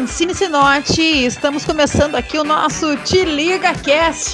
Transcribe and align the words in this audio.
Francine 0.00 0.34
Sinotti 0.34 1.26
estamos 1.26 1.62
começando 1.62 2.14
aqui 2.14 2.38
o 2.38 2.42
nosso 2.42 2.96
Te 3.04 3.22
Liga 3.22 3.74
Cast. 3.74 4.32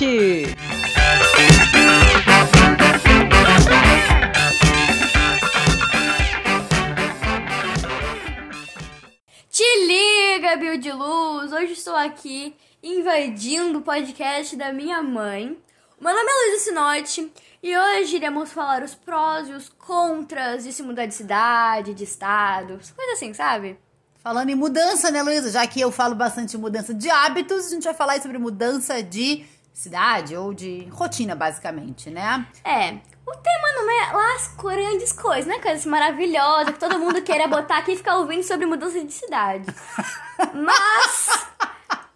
Te 9.50 9.86
liga, 9.88 10.54
Bio 10.56 10.78
de 10.78 10.92
Luz! 10.92 11.50
Hoje 11.50 11.72
estou 11.72 11.96
aqui 11.96 12.54
invadindo 12.80 13.80
o 13.80 13.82
podcast 13.82 14.54
da 14.54 14.72
minha 14.72 15.02
mãe. 15.02 15.58
Meu 16.00 16.14
nome 16.14 16.30
é 16.30 16.44
Luísa 16.44 16.64
Sinotti 16.64 17.32
e 17.60 17.76
hoje 17.76 18.14
iremos 18.14 18.52
falar 18.52 18.84
os 18.84 18.94
prós 18.94 19.48
e 19.48 19.52
os 19.52 19.68
contras 19.68 20.62
de 20.62 20.72
se 20.72 20.84
mudar 20.84 21.06
de 21.06 21.14
cidade, 21.14 21.92
de 21.92 22.04
estado, 22.04 22.78
coisa 22.94 23.12
assim, 23.14 23.34
sabe? 23.34 23.76
Falando 24.26 24.50
em 24.50 24.56
mudança, 24.56 25.08
né, 25.08 25.22
Luísa? 25.22 25.52
Já 25.52 25.64
que 25.68 25.80
eu 25.80 25.92
falo 25.92 26.16
bastante 26.16 26.50
de 26.50 26.58
mudança 26.58 26.92
de 26.92 27.08
hábitos, 27.08 27.68
a 27.68 27.70
gente 27.70 27.84
vai 27.84 27.94
falar 27.94 28.14
aí 28.14 28.20
sobre 28.20 28.38
mudança 28.38 29.00
de 29.00 29.46
cidade 29.72 30.36
ou 30.36 30.52
de 30.52 30.88
rotina, 30.90 31.36
basicamente, 31.36 32.10
né? 32.10 32.44
É, 32.64 32.94
o 33.24 33.36
tema 33.36 33.72
não 33.76 33.88
é 33.88 34.12
lá 34.12 34.34
as 34.34 34.48
grandes 34.56 35.12
coisas, 35.12 35.46
né? 35.46 35.60
Coisas 35.60 35.86
maravilhosas 35.86 36.74
que 36.74 36.80
todo 36.80 36.98
mundo 36.98 37.22
queira 37.22 37.46
botar 37.46 37.78
aqui 37.78 37.92
e 37.92 37.96
ficar 37.96 38.16
ouvindo 38.16 38.42
sobre 38.42 38.66
mudança 38.66 39.00
de 39.00 39.12
cidade. 39.12 39.72
Mas 40.52 41.46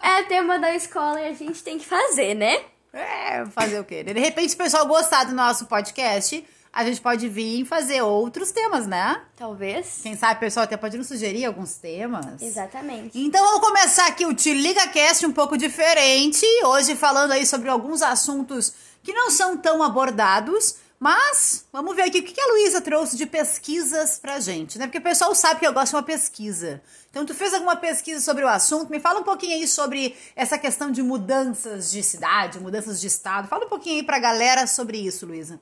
é 0.01 0.25
tema 0.25 0.59
da 0.59 0.75
escola 0.75 1.21
e 1.21 1.29
a 1.29 1.33
gente 1.33 1.63
tem 1.63 1.79
que 1.79 1.87
fazer, 1.87 2.35
né? 2.35 2.61
É, 2.93 3.47
fazer 3.47 3.79
o 3.79 3.85
quê? 3.85 4.03
De 4.03 4.19
repente, 4.19 4.55
o 4.57 4.59
pessoal 4.59 4.85
gostar 4.85 5.27
do 5.27 5.33
nosso 5.33 5.67
podcast, 5.67 6.45
a 6.73 6.85
gente 6.85 7.01
pode 7.01 7.29
vir 7.29 7.65
fazer 7.65 8.03
outros 8.03 8.53
temas, 8.53 8.87
né? 8.87 9.21
Talvez. 9.37 10.01
Quem 10.03 10.17
sabe 10.17 10.37
o 10.37 10.41
pessoal 10.41 10.65
até 10.65 10.77
pode 10.77 10.97
nos 10.97 11.09
sugerir 11.09 11.45
alguns 11.45 11.75
temas. 11.75 12.41
Exatamente. 12.41 13.19
Então 13.19 13.45
vamos 13.45 13.61
começar 13.67 14.07
aqui 14.07 14.25
o 14.25 14.35
Te 14.35 14.55
Liga 14.55 14.87
Cast 14.89 15.27
um 15.27 15.33
pouco 15.33 15.57
diferente. 15.57 16.47
Hoje 16.65 16.95
falando 16.95 17.33
aí 17.33 17.45
sobre 17.45 17.69
alguns 17.69 18.03
assuntos 18.03 18.73
que 19.03 19.13
não 19.13 19.31
são 19.31 19.57
tão 19.57 19.83
abordados, 19.83 20.77
mas 20.99 21.65
vamos 21.73 21.97
ver 21.97 22.03
aqui 22.03 22.19
o 22.19 22.23
que 22.23 22.41
a 22.41 22.47
Luísa 22.47 22.81
trouxe 22.81 23.17
de 23.17 23.27
pesquisas 23.27 24.19
pra 24.19 24.39
gente, 24.39 24.79
né? 24.79 24.87
Porque 24.87 24.99
o 24.99 25.03
pessoal 25.03 25.35
sabe 25.35 25.61
que 25.61 25.67
eu 25.67 25.73
gosto 25.73 25.91
de 25.91 25.97
uma 25.97 26.03
pesquisa. 26.03 26.83
Então, 27.11 27.27
tu 27.27 27.35
fez 27.35 27.53
alguma 27.53 27.75
pesquisa 27.75 28.21
sobre 28.21 28.45
o 28.45 28.49
assunto? 28.49 28.91
Me 28.91 29.01
fala 29.01 29.19
um 29.19 29.25
pouquinho 29.25 29.55
aí 29.55 29.67
sobre 29.67 30.15
essa 30.37 30.57
questão 30.57 30.93
de 30.93 31.03
mudanças 31.03 31.91
de 31.91 32.03
cidade, 32.03 32.61
mudanças 32.61 33.01
de 33.01 33.09
estado. 33.09 33.49
Fala 33.49 33.65
um 33.65 33.69
pouquinho 33.69 33.97
aí 33.97 34.03
pra 34.03 34.19
galera 34.21 34.67
sobre 34.67 34.99
isso, 34.99 35.27
Luísa. 35.27 35.59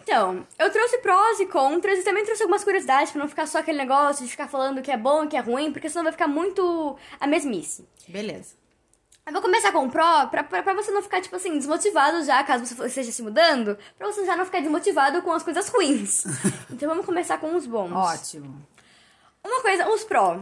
Então, 0.00 0.46
eu 0.58 0.70
trouxe 0.70 0.98
prós 0.98 1.40
e 1.40 1.46
contras 1.46 1.98
e 1.98 2.04
também 2.04 2.24
trouxe 2.24 2.42
algumas 2.42 2.64
curiosidades 2.64 3.12
pra 3.12 3.20
não 3.20 3.28
ficar 3.28 3.46
só 3.46 3.58
aquele 3.58 3.78
negócio 3.78 4.24
de 4.24 4.30
ficar 4.30 4.48
falando 4.48 4.82
que 4.82 4.90
é 4.90 4.96
bom 4.96 5.24
e 5.24 5.28
que 5.28 5.36
é 5.36 5.40
ruim, 5.40 5.72
porque 5.72 5.88
senão 5.88 6.04
vai 6.04 6.12
ficar 6.12 6.28
muito 6.28 6.96
a 7.20 7.26
mesmice. 7.26 7.86
Beleza. 8.08 8.54
Eu 9.24 9.32
vou 9.32 9.42
começar 9.42 9.70
com 9.70 9.86
o 9.86 9.90
pró 9.90 10.26
pra, 10.26 10.42
pra, 10.42 10.62
pra 10.62 10.74
você 10.74 10.90
não 10.90 11.00
ficar, 11.00 11.20
tipo 11.20 11.36
assim, 11.36 11.56
desmotivado 11.56 12.24
já, 12.24 12.42
caso 12.42 12.66
você 12.66 12.86
esteja 12.86 13.12
se 13.12 13.22
mudando, 13.22 13.78
pra 13.96 14.08
você 14.08 14.26
já 14.26 14.36
não 14.36 14.44
ficar 14.44 14.60
desmotivado 14.60 15.22
com 15.22 15.32
as 15.32 15.44
coisas 15.44 15.68
ruins. 15.68 16.24
então 16.70 16.88
vamos 16.88 17.06
começar 17.06 17.38
com 17.38 17.54
os 17.54 17.66
bons. 17.66 17.92
Ótimo. 17.92 18.66
Uma 19.44 19.60
coisa, 19.62 19.88
os 19.88 20.02
pró. 20.04 20.40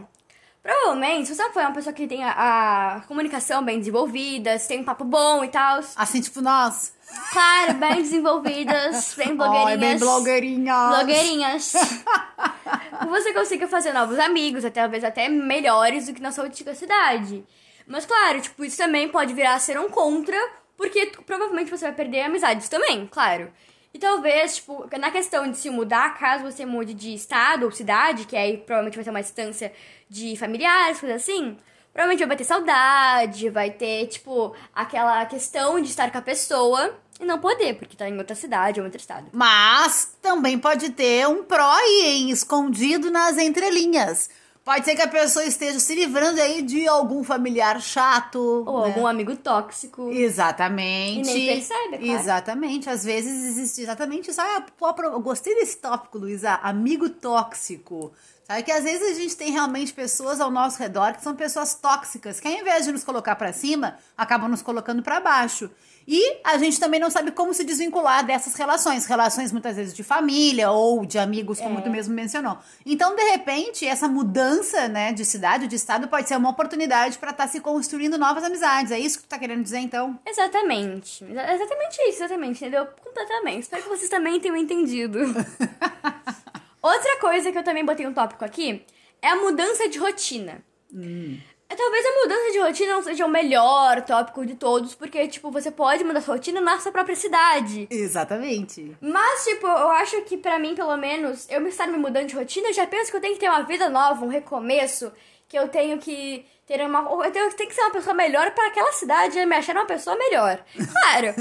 Provavelmente, 0.62 1.28
se 1.28 1.34
você 1.34 1.50
for 1.50 1.62
uma 1.62 1.72
pessoa 1.72 1.92
que 1.92 2.06
tem 2.06 2.22
a, 2.22 2.96
a 2.96 3.00
comunicação 3.08 3.64
bem 3.64 3.78
desenvolvida, 3.78 4.58
se 4.58 4.68
tem 4.68 4.80
um 4.80 4.84
papo 4.84 5.04
bom 5.04 5.42
e 5.42 5.48
tal. 5.48 5.80
Assim, 5.96 6.20
tipo 6.20 6.42
nós. 6.42 6.92
Claro, 7.32 7.74
bem 7.74 7.96
desenvolvidas, 7.96 9.14
bem 9.18 9.34
blogueirinhas. 9.34 9.68
Ai, 9.70 9.76
bem 9.78 9.98
blogueirinhas. 9.98 10.88
Blogueirinhas. 10.88 11.72
você 13.08 13.32
consiga 13.32 13.66
fazer 13.66 13.92
novos 13.92 14.18
amigos, 14.18 14.64
até, 14.64 14.82
talvez 14.82 15.02
até 15.02 15.28
melhores 15.28 16.06
do 16.06 16.12
que 16.12 16.20
na 16.20 16.30
sua 16.30 16.44
antiga 16.44 16.74
cidade. 16.74 17.42
Mas 17.86 18.04
claro, 18.04 18.40
tipo, 18.40 18.62
isso 18.64 18.76
também 18.76 19.08
pode 19.08 19.32
virar 19.32 19.54
a 19.54 19.58
ser 19.58 19.78
um 19.80 19.88
contra, 19.88 20.36
porque 20.76 21.06
provavelmente 21.26 21.70
você 21.70 21.86
vai 21.86 21.94
perder 21.94 22.22
amizades 22.22 22.68
também, 22.68 23.06
claro. 23.06 23.50
E 23.92 23.98
talvez, 23.98 24.56
tipo, 24.56 24.88
na 24.98 25.10
questão 25.10 25.50
de 25.50 25.56
se 25.56 25.68
mudar, 25.68 26.16
caso 26.16 26.44
você 26.44 26.64
mude 26.64 26.94
de 26.94 27.12
estado 27.12 27.64
ou 27.64 27.72
cidade, 27.72 28.24
que 28.24 28.36
aí 28.36 28.56
provavelmente 28.58 28.94
vai 28.94 29.04
ter 29.04 29.10
uma 29.10 29.22
distância 29.22 29.72
de 30.08 30.36
familiares, 30.36 31.00
coisa 31.00 31.16
assim, 31.16 31.56
provavelmente 31.92 32.24
vai 32.24 32.36
ter 32.36 32.44
saudade, 32.44 33.50
vai 33.50 33.70
ter, 33.70 34.06
tipo, 34.06 34.54
aquela 34.72 35.26
questão 35.26 35.80
de 35.80 35.88
estar 35.88 36.10
com 36.12 36.18
a 36.18 36.22
pessoa 36.22 36.96
e 37.20 37.24
não 37.24 37.38
poder, 37.38 37.74
porque 37.74 37.96
tá 37.96 38.08
em 38.08 38.16
outra 38.16 38.34
cidade 38.34 38.80
ou 38.80 38.86
outro 38.86 39.00
estado. 39.00 39.26
Mas 39.32 40.16
também 40.22 40.58
pode 40.58 40.90
ter 40.90 41.26
um 41.28 41.42
pró 41.42 41.76
hein? 41.80 42.30
Escondido 42.30 43.10
nas 43.10 43.36
entrelinhas. 43.36 44.30
Pode 44.70 44.84
ser 44.84 44.94
que 44.94 45.02
a 45.02 45.08
pessoa 45.08 45.44
esteja 45.44 45.80
se 45.80 45.92
livrando 45.96 46.40
aí 46.40 46.62
de 46.62 46.86
algum 46.86 47.24
familiar 47.24 47.82
chato. 47.82 48.38
Ou 48.64 48.82
né? 48.82 48.86
algum 48.86 49.04
amigo 49.04 49.34
tóxico. 49.34 50.12
Exatamente. 50.12 51.28
E 51.28 51.34
nem 51.34 51.46
percebe, 51.56 51.94
é 51.96 51.98
claro. 51.98 52.20
Exatamente. 52.20 52.88
Às 52.88 53.02
vezes 53.02 53.46
existe 53.46 53.80
exatamente 53.80 54.30
isso. 54.30 54.40
Ah, 54.40 54.64
eu 55.02 55.20
gostei 55.20 55.56
desse 55.56 55.76
tópico, 55.78 56.18
Luísa. 56.18 56.52
Amigo 56.62 57.10
tóxico. 57.10 58.12
Sabe 58.44 58.62
que 58.62 58.70
às 58.70 58.84
vezes 58.84 59.10
a 59.10 59.20
gente 59.20 59.36
tem 59.36 59.50
realmente 59.50 59.92
pessoas 59.92 60.40
ao 60.40 60.52
nosso 60.52 60.78
redor 60.78 61.14
que 61.14 61.22
são 61.24 61.34
pessoas 61.34 61.74
tóxicas, 61.74 62.38
que 62.38 62.46
ao 62.46 62.54
invés 62.54 62.84
de 62.84 62.92
nos 62.92 63.02
colocar 63.02 63.34
para 63.34 63.52
cima, 63.52 63.98
acabam 64.16 64.48
nos 64.48 64.62
colocando 64.62 65.02
para 65.02 65.18
baixo. 65.18 65.68
E 66.08 66.38
a 66.42 66.58
gente 66.58 66.80
também 66.80 66.98
não 66.98 67.10
sabe 67.10 67.30
como 67.30 67.54
se 67.54 67.62
desvincular 67.62 68.24
dessas 68.26 68.54
relações, 68.54 69.06
relações 69.06 69.52
muitas 69.52 69.76
vezes 69.76 69.94
de 69.94 70.02
família 70.02 70.70
ou 70.70 71.04
de 71.06 71.18
amigos, 71.18 71.60
como 71.60 71.78
É. 71.78 71.82
tu 71.82 71.90
mesmo 71.90 72.14
mencionou. 72.14 72.58
Então, 72.84 73.14
de 73.14 73.22
repente, 73.30 73.86
essa 73.86 74.08
mudança, 74.08 74.88
né, 74.88 75.12
de 75.12 75.24
cidade, 75.24 75.66
de 75.68 75.76
estado, 75.76 76.08
pode 76.08 76.26
ser 76.26 76.36
uma 76.36 76.50
oportunidade 76.50 77.18
para 77.18 77.30
estar 77.30 77.46
se 77.46 77.60
construindo 77.60 78.18
novas 78.18 78.42
amizades. 78.42 78.90
É 78.90 78.98
isso 78.98 79.18
que 79.18 79.24
tu 79.24 79.28
tá 79.28 79.38
querendo 79.38 79.62
dizer, 79.62 79.78
então? 79.78 80.18
Exatamente. 80.26 81.22
Exa- 81.24 81.52
Exatamente 81.54 81.96
isso, 82.08 82.18
exatamente, 82.24 82.56
entendeu? 82.56 82.86
Completamente. 83.04 83.62
Espero 83.62 83.82
que 83.82 83.88
vocês 83.88 84.08
também 84.10 84.40
tenham 84.40 84.56
entendido. 84.56 85.18
Outra 86.82 87.18
coisa 87.20 87.52
que 87.52 87.58
eu 87.58 87.62
também 87.62 87.84
botei 87.84 88.06
um 88.06 88.12
tópico 88.14 88.44
aqui 88.44 88.84
é 89.20 89.28
a 89.28 89.36
mudança 89.36 89.88
de 89.88 89.98
rotina. 89.98 90.62
É, 90.92 91.36
Talvez 91.76 92.06
a 92.06 92.22
mudança 92.22 92.52
de 92.52 92.58
rotina 92.58 92.92
não 92.92 93.02
seja 93.02 93.26
o 93.26 93.28
melhor 93.28 94.02
tópico 94.02 94.44
de 94.44 94.54
todos, 94.54 94.94
porque, 94.94 95.26
tipo, 95.28 95.50
você 95.50 95.70
pode 95.70 96.04
mudar 96.04 96.20
sua 96.20 96.34
rotina 96.34 96.60
na 96.60 96.78
sua 96.78 96.92
própria 96.92 97.16
cidade. 97.16 97.88
Exatamente. 97.90 98.96
Mas, 99.00 99.44
tipo, 99.44 99.66
eu 99.66 99.90
acho 99.90 100.20
que 100.22 100.36
pra 100.36 100.58
mim, 100.58 100.74
pelo 100.74 100.96
menos, 100.96 101.48
eu 101.50 101.60
me 101.60 101.68
estar 101.68 101.86
me 101.86 101.98
mudando 101.98 102.26
de 102.26 102.36
rotina, 102.36 102.68
eu 102.68 102.72
já 102.74 102.86
penso 102.86 103.10
que 103.10 103.16
eu 103.16 103.20
tenho 103.20 103.34
que 103.34 103.40
ter 103.40 103.48
uma 103.48 103.62
vida 103.62 103.88
nova, 103.88 104.24
um 104.24 104.28
recomeço, 104.28 105.12
que 105.48 105.58
eu 105.58 105.68
tenho 105.68 105.98
que 105.98 106.44
ter 106.66 106.80
uma. 106.86 107.00
Eu 107.24 107.32
tenho, 107.32 107.52
tenho 107.52 107.68
que 107.68 107.74
ser 107.74 107.82
uma 107.82 107.90
pessoa 107.90 108.14
melhor 108.14 108.50
pra 108.52 108.68
aquela 108.68 108.92
cidade 108.92 109.38
e 109.38 109.46
me 109.46 109.56
achar 109.56 109.74
uma 109.74 109.86
pessoa 109.86 110.16
melhor. 110.16 110.62
Claro. 111.10 111.34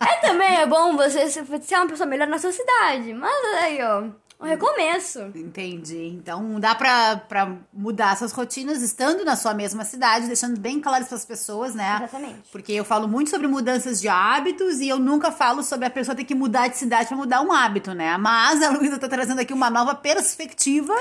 é 0.00 0.16
também 0.26 0.56
é 0.56 0.66
bom 0.66 0.96
você 0.96 1.28
ser 1.30 1.44
uma 1.76 1.86
pessoa 1.86 2.06
melhor 2.06 2.26
na 2.26 2.38
sua 2.38 2.50
cidade. 2.50 3.14
Mas 3.14 3.44
aí, 3.62 3.78
ó, 3.82 4.04
um 4.40 4.46
recomeço. 4.46 5.20
Entendi. 5.34 6.06
Então 6.14 6.60
dá 6.60 6.74
pra, 6.74 7.16
pra 7.16 7.56
mudar 7.72 8.16
suas 8.16 8.32
rotinas 8.32 8.82
estando 8.82 9.24
na 9.24 9.34
sua 9.34 9.52
mesma 9.52 9.84
cidade, 9.84 10.26
deixando 10.26 10.58
bem 10.58 10.80
claro 10.80 11.04
para 11.04 11.16
as 11.16 11.24
pessoas, 11.24 11.74
né? 11.74 11.96
Exatamente. 11.96 12.48
Porque 12.52 12.72
eu 12.72 12.84
falo 12.84 13.08
muito 13.08 13.30
sobre 13.30 13.48
mudanças 13.48 14.00
de 14.00 14.08
hábitos 14.08 14.80
e 14.80 14.88
eu 14.88 14.98
nunca 14.98 15.32
falo 15.32 15.62
sobre 15.62 15.86
a 15.86 15.90
pessoa 15.90 16.14
ter 16.14 16.24
que 16.24 16.34
mudar 16.34 16.68
de 16.68 16.76
cidade 16.76 17.08
pra 17.08 17.16
mudar 17.16 17.40
um 17.40 17.52
hábito, 17.52 17.92
né? 17.94 18.16
Mas 18.16 18.62
a 18.62 18.70
Luísa 18.70 18.98
tá 18.98 19.08
trazendo 19.08 19.40
aqui 19.40 19.52
uma 19.52 19.70
nova 19.70 19.94
perspectiva. 19.94 20.94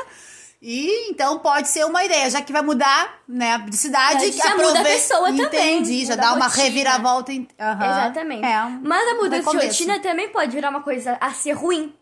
E 0.60 1.12
então 1.12 1.38
pode 1.38 1.68
ser 1.68 1.86
uma 1.86 2.04
ideia, 2.04 2.28
já 2.32 2.42
que 2.42 2.52
vai 2.52 2.64
mudar, 2.64 3.20
né, 3.28 3.60
de 3.70 3.78
cidade. 3.78 4.26
É, 4.26 4.32
já 4.32 4.56
muda 4.56 4.80
a 4.80 4.84
pessoa 4.84 5.28
também, 5.28 5.46
Entendi, 5.46 6.04
já 6.04 6.16
dá 6.16 6.34
uma 6.34 6.48
reviravolta. 6.48 7.32
Aham. 7.32 7.86
Exatamente. 7.86 8.44
É, 8.44 8.64
Mas 8.82 9.08
a 9.08 9.14
mudança 9.14 9.52
de 9.52 9.68
rotina 9.68 10.00
também 10.00 10.30
pode 10.30 10.52
virar 10.52 10.72
uma 10.72 10.82
coisa 10.82 11.16
a 11.22 11.32
ser 11.32 11.52
ruim. 11.52 11.94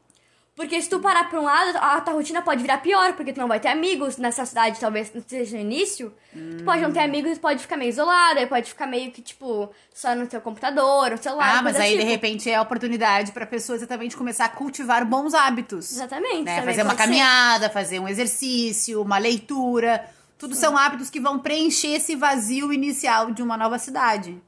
Porque 0.55 0.81
se 0.81 0.89
tu 0.89 0.99
parar 1.01 1.29
pra 1.29 1.37
um 1.39 1.43
lado, 1.43 1.77
a 1.77 1.99
tua 1.99 2.13
rotina 2.13 2.41
pode 2.41 2.61
virar 2.61 2.77
pior, 2.77 3.11
porque 3.13 3.33
tu 3.33 3.41
não 3.41 3.47
vai 3.47 3.59
ter 3.59 3.67
amigos 3.67 4.15
nessa 4.15 4.45
cidade, 4.45 4.79
talvez 4.79 5.11
seja 5.27 5.57
no 5.57 5.61
início. 5.61 6.13
Tu 6.31 6.63
pode 6.63 6.81
não 6.81 6.93
ter 6.93 7.01
Hum. 7.01 7.03
amigos, 7.03 7.37
pode 7.37 7.59
ficar 7.61 7.75
meio 7.75 7.89
isolado, 7.89 8.39
aí 8.39 8.47
pode 8.47 8.69
ficar 8.69 8.87
meio 8.87 9.11
que, 9.11 9.21
tipo, 9.21 9.69
só 9.93 10.15
no 10.15 10.25
teu 10.27 10.39
computador, 10.39 11.11
no 11.11 11.17
celular. 11.17 11.57
Ah, 11.57 11.61
mas 11.61 11.75
aí 11.75 11.91
de 11.91 11.97
tipo. 11.97 12.09
repente 12.09 12.49
é 12.49 12.55
a 12.55 12.61
oportunidade 12.61 13.33
pra 13.33 13.45
pessoa 13.45 13.75
exatamente 13.75 14.15
começar 14.15 14.45
a 14.45 14.49
cultivar 14.49 15.05
bons 15.05 15.33
hábitos. 15.33 15.91
Exatamente. 15.91 16.45
né? 16.45 16.61
Fazer 16.61 16.83
uma 16.83 16.91
pode 16.91 16.97
ser. 17.01 17.03
caminhada, 17.03 17.69
fazer 17.69 17.99
um 17.99 18.07
exercício, 18.07 19.01
uma 19.01 19.17
leitura. 19.17 20.05
Tudo 20.37 20.55
são 20.55 20.77
hábitos 20.77 21.09
que 21.09 21.19
vão 21.19 21.37
preencher 21.37 21.95
esse 21.95 22.15
vazio 22.15 22.71
inicial 22.71 23.31
de 23.31 23.43
uma 23.43 23.57
nova 23.57 23.77
cidade. 23.77 24.41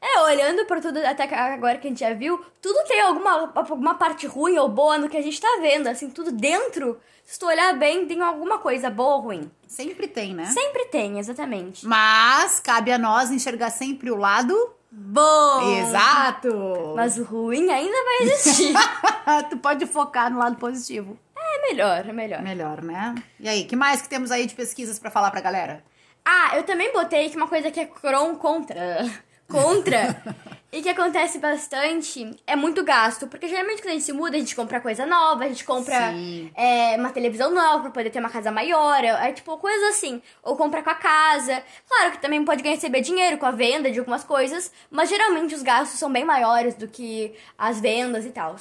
É, 0.00 0.20
olhando 0.20 0.64
por 0.66 0.80
tudo 0.80 0.98
até 0.98 1.24
agora 1.34 1.78
que 1.78 1.86
a 1.88 1.90
gente 1.90 2.00
já 2.00 2.14
viu, 2.14 2.44
tudo 2.62 2.86
tem 2.86 3.00
alguma, 3.00 3.52
alguma 3.54 3.94
parte 3.94 4.26
ruim 4.26 4.56
ou 4.56 4.68
boa 4.68 4.96
no 4.96 5.08
que 5.08 5.16
a 5.16 5.22
gente 5.22 5.40
tá 5.40 5.58
vendo. 5.60 5.88
Assim, 5.88 6.08
tudo 6.08 6.30
dentro, 6.30 7.00
se 7.24 7.38
tu 7.38 7.46
olhar 7.46 7.76
bem, 7.76 8.06
tem 8.06 8.22
alguma 8.22 8.58
coisa 8.58 8.88
boa 8.88 9.16
ou 9.16 9.22
ruim. 9.22 9.50
Sempre 9.66 10.06
tem, 10.06 10.34
né? 10.34 10.46
Sempre 10.46 10.84
tem, 10.86 11.18
exatamente. 11.18 11.84
Mas 11.86 12.60
cabe 12.60 12.92
a 12.92 12.98
nós 12.98 13.30
enxergar 13.30 13.70
sempre 13.70 14.10
o 14.10 14.16
lado 14.16 14.54
Bom! 14.90 15.78
exato. 15.78 16.94
Mas 16.96 17.18
o 17.18 17.24
ruim 17.24 17.68
ainda 17.70 17.96
vai 18.04 18.28
existir. 18.28 18.72
tu 19.50 19.58
pode 19.58 19.84
focar 19.86 20.30
no 20.30 20.38
lado 20.38 20.56
positivo. 20.56 21.18
é 21.36 21.68
melhor, 21.68 22.08
é 22.08 22.12
melhor. 22.12 22.42
Melhor, 22.42 22.82
né? 22.82 23.14
E 23.38 23.48
aí, 23.48 23.64
que 23.64 23.76
mais 23.76 24.00
que 24.00 24.08
temos 24.08 24.30
aí 24.30 24.46
de 24.46 24.54
pesquisas 24.54 24.98
pra 24.98 25.10
falar 25.10 25.30
pra 25.30 25.40
galera? 25.40 25.84
Ah, 26.24 26.56
eu 26.56 26.62
também 26.62 26.92
botei 26.92 27.28
que 27.28 27.36
uma 27.36 27.48
coisa 27.48 27.70
que 27.70 27.80
é 27.80 27.84
cron 27.84 28.36
contra. 28.36 29.04
Contra. 29.50 30.22
e 30.70 30.82
que 30.82 30.88
acontece 30.88 31.38
bastante 31.38 32.36
é 32.46 32.54
muito 32.54 32.84
gasto. 32.84 33.26
Porque 33.26 33.48
geralmente 33.48 33.80
quando 33.80 33.90
a 33.90 33.94
gente 33.94 34.04
se 34.04 34.12
muda, 34.12 34.36
a 34.36 34.40
gente 34.40 34.54
compra 34.54 34.80
coisa 34.80 35.06
nova, 35.06 35.44
a 35.44 35.48
gente 35.48 35.64
compra 35.64 36.12
é, 36.54 36.96
uma 36.96 37.10
televisão 37.10 37.52
nova 37.52 37.84
pra 37.84 37.90
poder 37.90 38.10
ter 38.10 38.18
uma 38.18 38.28
casa 38.28 38.50
maior. 38.50 39.02
É 39.02 39.32
tipo 39.32 39.56
coisas 39.56 39.90
assim. 39.90 40.20
Ou 40.42 40.56
compra 40.56 40.82
com 40.82 40.90
a 40.90 40.94
casa. 40.94 41.62
Claro 41.88 42.12
que 42.12 42.20
também 42.20 42.44
pode 42.44 42.62
receber 42.62 43.00
dinheiro 43.00 43.38
com 43.38 43.46
a 43.46 43.50
venda 43.50 43.90
de 43.90 43.98
algumas 43.98 44.24
coisas. 44.24 44.70
Mas 44.90 45.08
geralmente 45.08 45.54
os 45.54 45.62
gastos 45.62 45.98
são 45.98 46.12
bem 46.12 46.24
maiores 46.24 46.74
do 46.74 46.86
que 46.86 47.34
as 47.56 47.80
vendas 47.80 48.26
e 48.26 48.30
tal. 48.30 48.56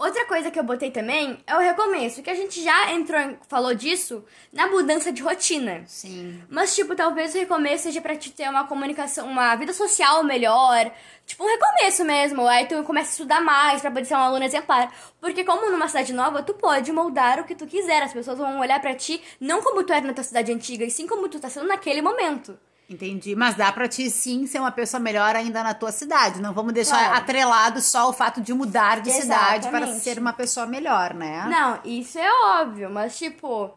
Outra 0.00 0.24
coisa 0.24 0.50
que 0.50 0.58
eu 0.58 0.64
botei 0.64 0.90
também 0.90 1.36
é 1.46 1.54
o 1.54 1.58
recomeço, 1.58 2.22
que 2.22 2.30
a 2.30 2.34
gente 2.34 2.62
já 2.62 2.90
entrou, 2.90 3.36
falou 3.46 3.74
disso 3.74 4.24
na 4.50 4.66
mudança 4.66 5.12
de 5.12 5.20
rotina. 5.20 5.82
Sim. 5.86 6.42
Mas, 6.48 6.74
tipo, 6.74 6.96
talvez 6.96 7.34
o 7.34 7.38
recomeço 7.38 7.82
seja 7.82 8.00
pra 8.00 8.16
te 8.16 8.32
ter 8.32 8.48
uma 8.48 8.66
comunicação, 8.66 9.26
uma 9.28 9.54
vida 9.56 9.74
social 9.74 10.24
melhor. 10.24 10.90
Tipo, 11.26 11.44
um 11.44 11.46
recomeço 11.46 12.02
mesmo. 12.02 12.46
Aí 12.48 12.64
tu 12.64 12.82
começa 12.84 13.10
a 13.10 13.12
estudar 13.12 13.42
mais 13.42 13.82
pra 13.82 13.90
poder 13.90 14.06
ser 14.06 14.14
um 14.14 14.20
aluno 14.20 14.42
exemplar. 14.42 14.90
Porque 15.20 15.44
como 15.44 15.70
numa 15.70 15.86
cidade 15.86 16.14
nova, 16.14 16.42
tu 16.42 16.54
pode 16.54 16.90
moldar 16.92 17.38
o 17.38 17.44
que 17.44 17.54
tu 17.54 17.66
quiser. 17.66 18.02
As 18.02 18.14
pessoas 18.14 18.38
vão 18.38 18.58
olhar 18.58 18.80
pra 18.80 18.94
ti 18.94 19.22
não 19.38 19.60
como 19.60 19.84
tu 19.84 19.92
era 19.92 20.06
na 20.06 20.14
tua 20.14 20.24
cidade 20.24 20.50
antiga, 20.50 20.82
e 20.82 20.90
sim 20.90 21.06
como 21.06 21.28
tu 21.28 21.38
tá 21.38 21.50
sendo 21.50 21.66
naquele 21.66 22.00
momento. 22.00 22.58
Entendi. 22.90 23.36
Mas 23.36 23.54
dá 23.54 23.70
pra 23.70 23.86
ti 23.86 24.10
sim 24.10 24.46
ser 24.48 24.58
uma 24.58 24.72
pessoa 24.72 25.00
melhor 25.00 25.36
ainda 25.36 25.62
na 25.62 25.72
tua 25.72 25.92
cidade. 25.92 26.42
Não 26.42 26.52
vamos 26.52 26.72
deixar 26.72 26.98
Claro. 26.98 27.14
atrelado 27.18 27.80
só 27.80 28.08
o 28.10 28.12
fato 28.12 28.40
de 28.40 28.52
mudar 28.52 29.00
de 29.00 29.12
cidade 29.12 29.68
para 29.68 29.78
Exatamente. 29.78 30.02
ser 30.02 30.18
uma 30.18 30.32
pessoa 30.32 30.66
melhor, 30.66 31.14
né? 31.14 31.46
Não, 31.48 31.78
isso 31.84 32.18
é 32.18 32.28
óbvio, 32.60 32.90
mas 32.90 33.16
tipo. 33.16 33.70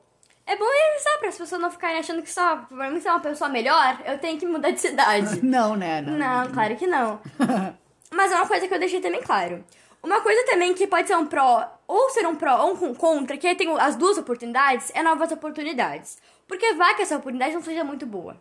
É 0.46 0.58
bom 0.58 0.66
avisar 0.66 1.20
para 1.20 1.30
as 1.30 1.38
pessoas 1.38 1.62
não 1.62 1.72
ficarem 1.72 2.00
achando 2.00 2.22
que 2.24 2.30
só 2.30 2.58
pra 2.58 2.90
mim 2.90 3.00
ser 3.00 3.10
uma 3.10 3.20
pessoa 3.20 3.50
melhor, 3.50 3.98
eu 4.04 4.18
tenho 4.18 4.38
que 4.38 4.46
mudar 4.46 4.72
de 4.72 4.82
cidade. 4.82 5.40
Não, 5.46 5.74
né? 5.76 6.02
Não. 6.02 6.18
Não, 6.18 6.52
claro 6.52 6.76
que 6.76 6.86
não. 6.86 7.22
Mas 8.12 8.30
é 8.32 8.36
uma 8.36 8.46
coisa 8.48 8.68
que 8.68 8.74
eu 8.74 8.80
deixei 8.80 9.00
também 9.00 9.22
claro. 9.22 9.64
Uma 10.04 10.20
coisa 10.20 10.44
também 10.46 10.74
que 10.74 10.86
pode 10.86 11.08
ser 11.08 11.16
um 11.16 11.26
pró, 11.26 11.66
ou 11.88 12.10
ser 12.10 12.28
um 12.28 12.36
pró 12.36 12.58
ou 12.66 12.74
um 12.74 12.94
contra, 12.94 13.38
que 13.38 13.56
tem 13.56 13.70
as 13.80 13.96
duas 13.96 14.18
oportunidades, 14.18 14.92
é 14.94 15.02
novas 15.02 15.32
oportunidades. 15.32 16.18
Porque 16.46 16.74
vai 16.74 16.94
que 16.96 17.04
essa 17.04 17.16
oportunidade 17.16 17.54
não 17.56 17.64
seja 17.64 17.86
muito 17.86 18.06
boa. 18.06 18.36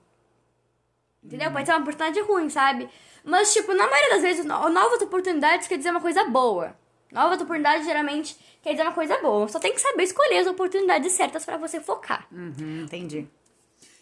Entendeu? 1.22 1.50
Pode 1.52 1.66
ser 1.66 1.72
uma 1.72 1.80
oportunidade 1.80 2.20
ruim, 2.26 2.48
sabe? 2.50 2.88
Mas, 3.24 3.52
tipo, 3.52 3.72
na 3.74 3.86
maioria 3.88 4.10
das 4.14 4.22
vezes, 4.22 4.44
no- 4.44 4.68
novas 4.68 5.00
oportunidades 5.00 5.68
quer 5.68 5.76
dizer 5.78 5.90
uma 5.90 6.00
coisa 6.00 6.24
boa. 6.24 6.76
Novas 7.12 7.36
oportunidades 7.40 7.86
geralmente 7.86 8.36
quer 8.62 8.70
dizer 8.72 8.82
uma 8.82 8.92
coisa 8.92 9.16
boa. 9.18 9.46
Só 9.48 9.58
tem 9.60 9.72
que 9.72 9.80
saber 9.80 10.02
escolher 10.02 10.38
as 10.38 10.46
oportunidades 10.46 11.12
certas 11.12 11.44
pra 11.44 11.56
você 11.56 11.78
focar. 11.80 12.26
Uhum, 12.32 12.82
entendi. 12.84 13.28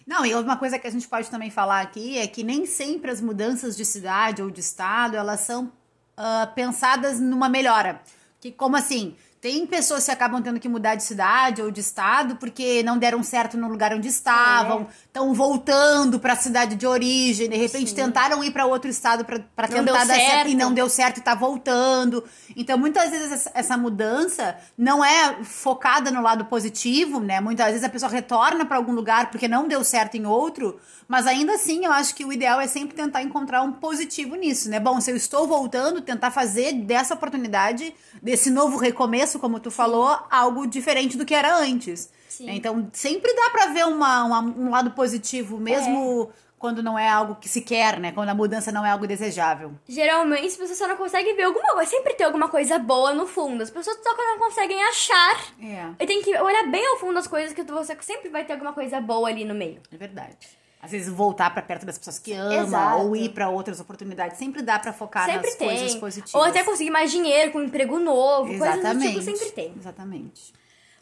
Não, 0.07 0.25
e 0.25 0.35
uma 0.35 0.57
coisa 0.57 0.79
que 0.79 0.87
a 0.87 0.91
gente 0.91 1.07
pode 1.07 1.31
também 1.31 1.51
falar 1.51 1.81
aqui 1.83 2.19
é 2.19 2.27
que 2.27 2.43
nem 2.43 2.65
sempre 2.67 3.11
as 3.11 3.21
mudanças 3.21 3.77
de 3.77 3.85
cidade 3.85 4.43
ou 4.43 4.51
de 4.51 4.61
estado, 4.61 5.17
elas 5.17 5.41
são 5.41 5.71
ah, 6.17 6.51
pensadas 6.55 7.21
numa 7.21 7.49
melhora. 7.49 8.01
Que 8.41 8.51
como 8.51 8.77
assim? 8.77 9.15
Tem 9.41 9.67
pessoas 9.67 10.05
que 10.05 10.11
acabam 10.11 10.43
tendo 10.43 10.61
que 10.61 10.69
mudar 10.69 10.97
de 10.97 11.03
cidade 11.03 11.63
ou 11.63 11.71
de 11.71 11.81
estado 11.81 12.37
porque 12.37 12.83
não 12.83 12.99
deram 12.99 13.23
certo 13.23 13.57
no 13.57 13.69
lugar 13.69 13.95
onde 13.95 14.07
estavam, 14.07 14.87
estão 15.07 15.33
voltando 15.33 16.21
para 16.21 16.35
a 16.35 16.37
cidade 16.37 16.75
de 16.77 16.87
origem, 16.87 17.49
de 17.49 17.57
repente 17.57 17.95
tentaram 17.95 18.45
ir 18.45 18.51
para 18.51 18.67
outro 18.67 18.91
estado 18.91 19.25
para 19.25 19.39
tentar 19.87 20.05
dar 20.05 20.15
certo 20.15 20.31
certo. 20.31 20.49
e 20.51 20.55
não 20.55 20.75
deu 20.75 20.91
certo 20.91 21.19
e 21.19 21.21
tá 21.23 21.35
voltando. 21.35 22.23
Então, 22.55 22.77
muitas 22.77 23.09
vezes 23.11 23.33
essa- 23.33 23.51
essa 23.55 23.77
mudança 23.79 24.57
não 24.77 25.03
é 25.03 25.43
focada 25.43 26.11
no 26.11 26.21
lado 26.21 26.45
positivo, 26.45 27.19
né? 27.19 27.41
Muitas 27.41 27.69
vezes 27.69 27.83
a 27.85 27.89
pessoa 27.89 28.11
retorna 28.13 28.67
para 28.67 28.77
algum 28.77 28.93
lugar 28.93 29.31
porque 29.31 29.49
não 29.49 29.67
deu 29.67 29.83
certo 29.83 30.17
em 30.17 30.27
outro, 30.27 30.79
mas 31.09 31.27
ainda 31.27 31.55
assim 31.55 31.87
eu 31.87 31.93
acho 31.93 32.15
que 32.15 32.27
o 32.27 32.33
ideal 32.33 32.61
é 32.61 32.67
sempre 32.67 32.95
tentar 32.95 33.23
encontrar 33.23 33.63
um 33.63 33.73
positivo 33.73 34.35
nisso, 34.37 34.69
né? 34.69 34.79
Bom, 34.79 35.01
se 35.01 35.11
eu 35.11 35.17
estou 35.17 35.47
voltando, 35.47 36.03
tentar 36.03 36.31
fazer 36.31 36.73
dessa 36.75 37.15
oportunidade, 37.15 37.95
desse 38.23 38.51
novo 38.51 38.77
recomeço, 38.77 39.30
como 39.39 39.61
tu 39.61 39.71
falou, 39.71 40.19
algo 40.31 40.67
diferente 40.67 41.17
do 41.17 41.25
que 41.25 41.35
era 41.35 41.55
antes. 41.57 42.11
Sim. 42.29 42.51
Então, 42.51 42.89
sempre 42.93 43.33
dá 43.35 43.51
para 43.51 43.67
ver 43.67 43.85
uma, 43.87 44.25
uma- 44.25 44.41
um 44.41 44.71
lado 44.71 44.91
positivo, 44.93 45.59
mesmo 45.59 46.31
quando 46.59 46.83
não 46.83 46.99
é 46.99 47.09
algo 47.09 47.37
que 47.37 47.49
se 47.49 47.63
quer, 47.63 47.99
né? 47.99 48.13
Quando 48.13 48.29
a 48.29 48.35
mudança 48.35 48.71
não 48.71 48.85
é 48.85 48.91
algo 48.91 49.07
desejável. 49.07 49.73
Geralmente 49.89 50.47
as 50.47 50.57
pessoas 50.57 50.77
só 50.79 50.87
não 50.87 50.97
conseguem 50.97 51.35
ver 51.35 51.45
alguma 51.45 51.73
coisa. 51.73 51.91
Sempre 51.91 52.13
tem 52.15 52.27
alguma 52.27 52.49
coisa 52.49 52.79
boa 52.79 53.15
no 53.15 53.27
fundo. 53.27 53.63
As 53.63 53.71
pessoas 53.71 53.97
só 54.03 54.15
não 54.17 54.39
conseguem 54.39 54.83
achar. 54.85 55.41
É. 55.59 55.89
E 55.99 56.07
tem 56.07 56.21
que 56.23 56.37
olhar 56.39 56.67
bem 56.71 56.87
ao 56.87 56.99
fundo 56.99 57.15
das 57.15 57.27
coisas 57.27 57.55
que 57.55 57.63
você 57.63 57.97
sempre 58.03 58.29
vai 58.29 58.45
ter 58.45 58.53
alguma 58.53 58.75
coisa 58.75 59.01
boa 59.01 59.29
ali 59.29 59.45
no 59.45 59.55
meio. 59.55 59.81
É 59.91 59.97
verdade. 59.97 60.37
Às 60.83 60.91
vezes 60.93 61.09
voltar 61.13 61.51
pra 61.51 61.61
perto 61.61 61.85
das 61.85 61.99
pessoas 61.99 62.19
que 62.19 62.33
ama 62.33 62.55
Exato. 62.55 63.03
ou 63.03 63.15
ir 63.15 63.29
pra 63.31 63.51
outras 63.51 63.81
oportunidades, 63.81 64.39
sempre 64.39 64.63
dá 64.63 64.79
pra 64.79 64.93
focar 64.95 65.27
sempre 65.27 65.49
nas 65.51 65.57
coisas 65.57 65.91
tem. 65.93 66.01
positivas. 66.01 66.35
Ou 66.35 66.43
até 66.43 66.65
conseguir 66.65 66.91
mais 66.91 67.11
dinheiro 67.11 67.53
com 67.53 67.59
um 67.59 67.65
emprego 67.65 67.99
novo. 67.99 68.49
Coisas 68.49 68.75
do 68.75 68.79
Exatamente. 68.81 69.09
tipo 69.11 69.23
sempre 69.23 69.51
tem. 69.51 69.75
Exatamente. 69.77 70.55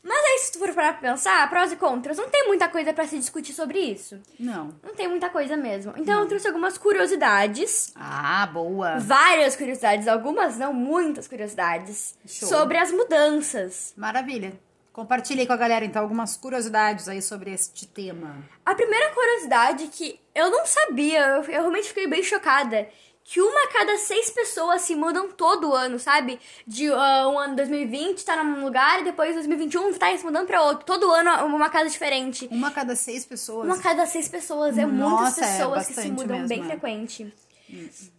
Mas 0.03 0.17
aí, 0.17 0.39
se 0.41 0.53
tu 0.53 0.59
for 0.59 0.73
parar 0.73 0.99
pra 0.99 1.11
pensar, 1.11 1.49
prós 1.51 1.71
e 1.71 1.77
contras, 1.77 2.17
não 2.17 2.29
tem 2.31 2.47
muita 2.47 2.69
coisa 2.69 2.93
pra 2.93 3.07
se 3.07 3.19
discutir 3.19 3.53
sobre 3.53 3.79
isso. 3.79 4.19
Não. 4.39 4.73
Não 4.83 4.95
tem 4.95 5.07
muita 5.07 5.29
coisa 5.29 5.57
mesmo. 5.57 5.93
Então 5.97 6.21
eu 6.21 6.27
trouxe 6.27 6.47
algumas 6.47 6.79
curiosidades. 6.79 7.93
Ah, 7.95 8.47
boa. 8.47 8.99
Várias 8.99 9.55
curiosidades, 9.55 10.09
algumas 10.09 10.57
não, 10.57 10.73
muitas 10.73 11.29
curiosidades. 11.29 12.17
Show. 12.27 12.49
Sobre 12.49 12.79
as 12.79 12.91
mudanças. 12.91 13.93
Maravilha. 13.97 14.59
Compartilhe 14.99 15.47
com 15.47 15.53
a 15.53 15.57
galera, 15.57 15.85
então, 15.85 16.03
algumas 16.03 16.37
curiosidades 16.37 17.09
aí 17.09 17.23
sobre 17.23 17.53
este 17.53 17.87
tema. 17.87 18.35
A 18.67 18.75
primeira 18.75 19.11
curiosidade 19.15 19.87
que 19.87 20.19
eu 20.35 20.51
não 20.51 20.67
sabia, 20.67 21.21
eu, 21.21 21.37
eu 21.37 21.43
realmente 21.45 21.87
fiquei 21.87 22.09
bem 22.09 22.21
chocada. 22.21 22.89
Que 23.23 23.41
uma 23.41 23.65
a 23.67 23.69
cada 23.69 23.97
seis 23.97 24.29
pessoas 24.31 24.83
se 24.83 24.97
mudam 24.97 25.31
todo 25.31 25.73
ano, 25.73 26.01
sabe? 26.01 26.41
De 26.67 26.91
ah, 26.91 27.29
um 27.29 27.39
ano 27.39 27.55
2020 27.55 28.25
tá 28.25 28.43
num 28.43 28.65
lugar 28.65 29.01
e 29.01 29.05
depois 29.05 29.37
2021 29.37 29.95
tá 29.95 30.17
se 30.17 30.25
mudando 30.25 30.49
pra 30.49 30.63
outro. 30.63 30.85
Todo 30.85 31.09
ano 31.13 31.47
uma 31.47 31.71
casa 31.71 31.89
diferente. 31.89 32.49
Uma 32.51 32.67
a 32.67 32.73
cada 32.73 32.97
seis 32.97 33.25
pessoas. 33.25 33.67
Uma 33.67 33.77
a 33.77 33.81
cada 33.81 34.05
seis 34.05 34.27
pessoas. 34.29 34.77
É 34.77 34.85
muitas 34.85 35.11
Nossa, 35.11 35.45
é 35.45 35.59
pessoas 35.59 35.87
que 35.87 35.95
se 35.95 36.09
mudam 36.09 36.39
mesmo, 36.39 36.49
bem 36.49 36.63
é. 36.63 36.65
frequente. 36.65 37.33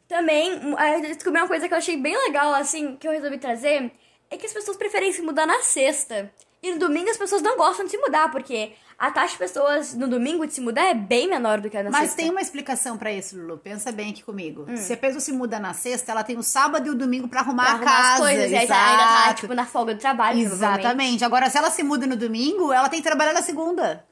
Também, 0.07 0.57
ah, 0.77 0.91
eu 0.93 1.01
descobri 1.01 1.41
uma 1.41 1.47
coisa 1.49 1.67
que 1.67 1.73
eu 1.73 1.77
achei 1.77 1.97
bem 1.97 2.15
legal, 2.15 2.53
assim, 2.53 2.95
que 2.95 3.05
eu 3.05 3.11
resolvi 3.11 3.37
trazer. 3.37 3.91
É 4.31 4.37
que 4.37 4.45
as 4.45 4.53
pessoas 4.53 4.77
preferem 4.77 5.11
se 5.11 5.21
mudar 5.21 5.45
na 5.45 5.61
sexta. 5.61 6.31
E 6.61 6.73
no 6.73 6.79
domingo 6.79 7.09
as 7.09 7.17
pessoas 7.17 7.41
não 7.41 7.55
gostam 7.57 7.85
de 7.85 7.91
se 7.91 7.97
mudar, 7.97 8.29
porque 8.31 8.73
a 8.97 9.09
taxa 9.11 9.31
de 9.31 9.37
pessoas 9.37 9.93
no 9.93 10.09
domingo 10.09 10.45
de 10.45 10.53
se 10.53 10.59
mudar 10.59 10.83
é 10.87 10.93
bem 10.93 11.29
menor 11.29 11.61
do 11.61 11.69
que 11.69 11.77
a 11.77 11.83
na 11.83 11.89
Mas 11.89 12.01
sexta. 12.01 12.17
tem 12.17 12.29
uma 12.29 12.41
explicação 12.41 12.97
pra 12.97 13.11
isso, 13.13 13.37
Lulu. 13.37 13.57
Pensa 13.57 13.93
bem 13.93 14.11
aqui 14.11 14.21
comigo. 14.23 14.65
Hum. 14.67 14.75
Se 14.75 14.91
a 14.91 14.97
pessoa 14.97 15.21
se 15.21 15.31
muda 15.31 15.57
na 15.57 15.73
sexta, 15.73 16.11
ela 16.11 16.21
tem 16.23 16.37
o 16.37 16.43
sábado 16.43 16.85
e 16.87 16.89
o 16.89 16.95
domingo 16.95 17.29
pra 17.29 17.39
arrumar 17.39 17.63
Pra 17.63 17.71
a 17.71 17.75
arrumar 17.75 17.91
casa. 17.91 18.13
as 18.13 18.19
coisas, 18.19 18.51
e 18.51 18.55
aí 18.55 18.59
ainda 18.61 18.73
tá, 18.73 19.21
Exato. 19.23 19.41
tipo, 19.41 19.53
na 19.53 19.65
folga 19.65 19.93
do 19.93 19.99
trabalho. 20.01 20.37
Exatamente. 20.39 21.23
Agora, 21.23 21.49
se 21.49 21.57
ela 21.57 21.71
se 21.71 21.81
muda 21.81 22.05
no 22.05 22.17
domingo, 22.17 22.73
ela 22.73 22.89
tem 22.89 23.01
que 23.01 23.07
trabalhar 23.07 23.31
na 23.33 23.41
segunda. 23.41 24.05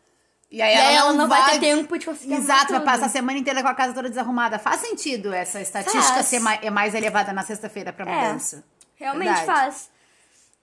E 0.50 0.62
aí, 0.62 0.74
E 0.74 0.78
aí 0.78 0.96
ela 0.96 1.12
não 1.12 1.28
vai 1.28 1.44
ter 1.52 1.60
tempo 1.60 1.98
de 2.00 2.06
conseguir 2.06 2.34
Exato, 2.36 2.72
vai 2.72 2.82
passar 2.82 3.08
a 3.08 3.10
semana 3.10 3.38
inteira 3.38 3.62
com 3.62 3.68
a 3.68 3.74
casa 3.76 3.94
toda 3.94 4.08
desarrumada. 4.08 4.58
Faz 4.58 4.80
sentido 4.80 5.34
essa 5.34 5.60
estatística 5.60 6.02
Faz. 6.02 6.26
ser 6.28 6.40
mais, 6.40 6.64
é 6.64 6.70
mais 6.70 6.96
elevada 6.96 7.34
na 7.34 7.44
sexta-feira 7.44 7.92
pra 7.92 8.10
É, 8.10 8.28
mudança. 8.28 8.64
Realmente 8.96 9.26
Verdade. 9.28 9.46
faz. 9.46 9.90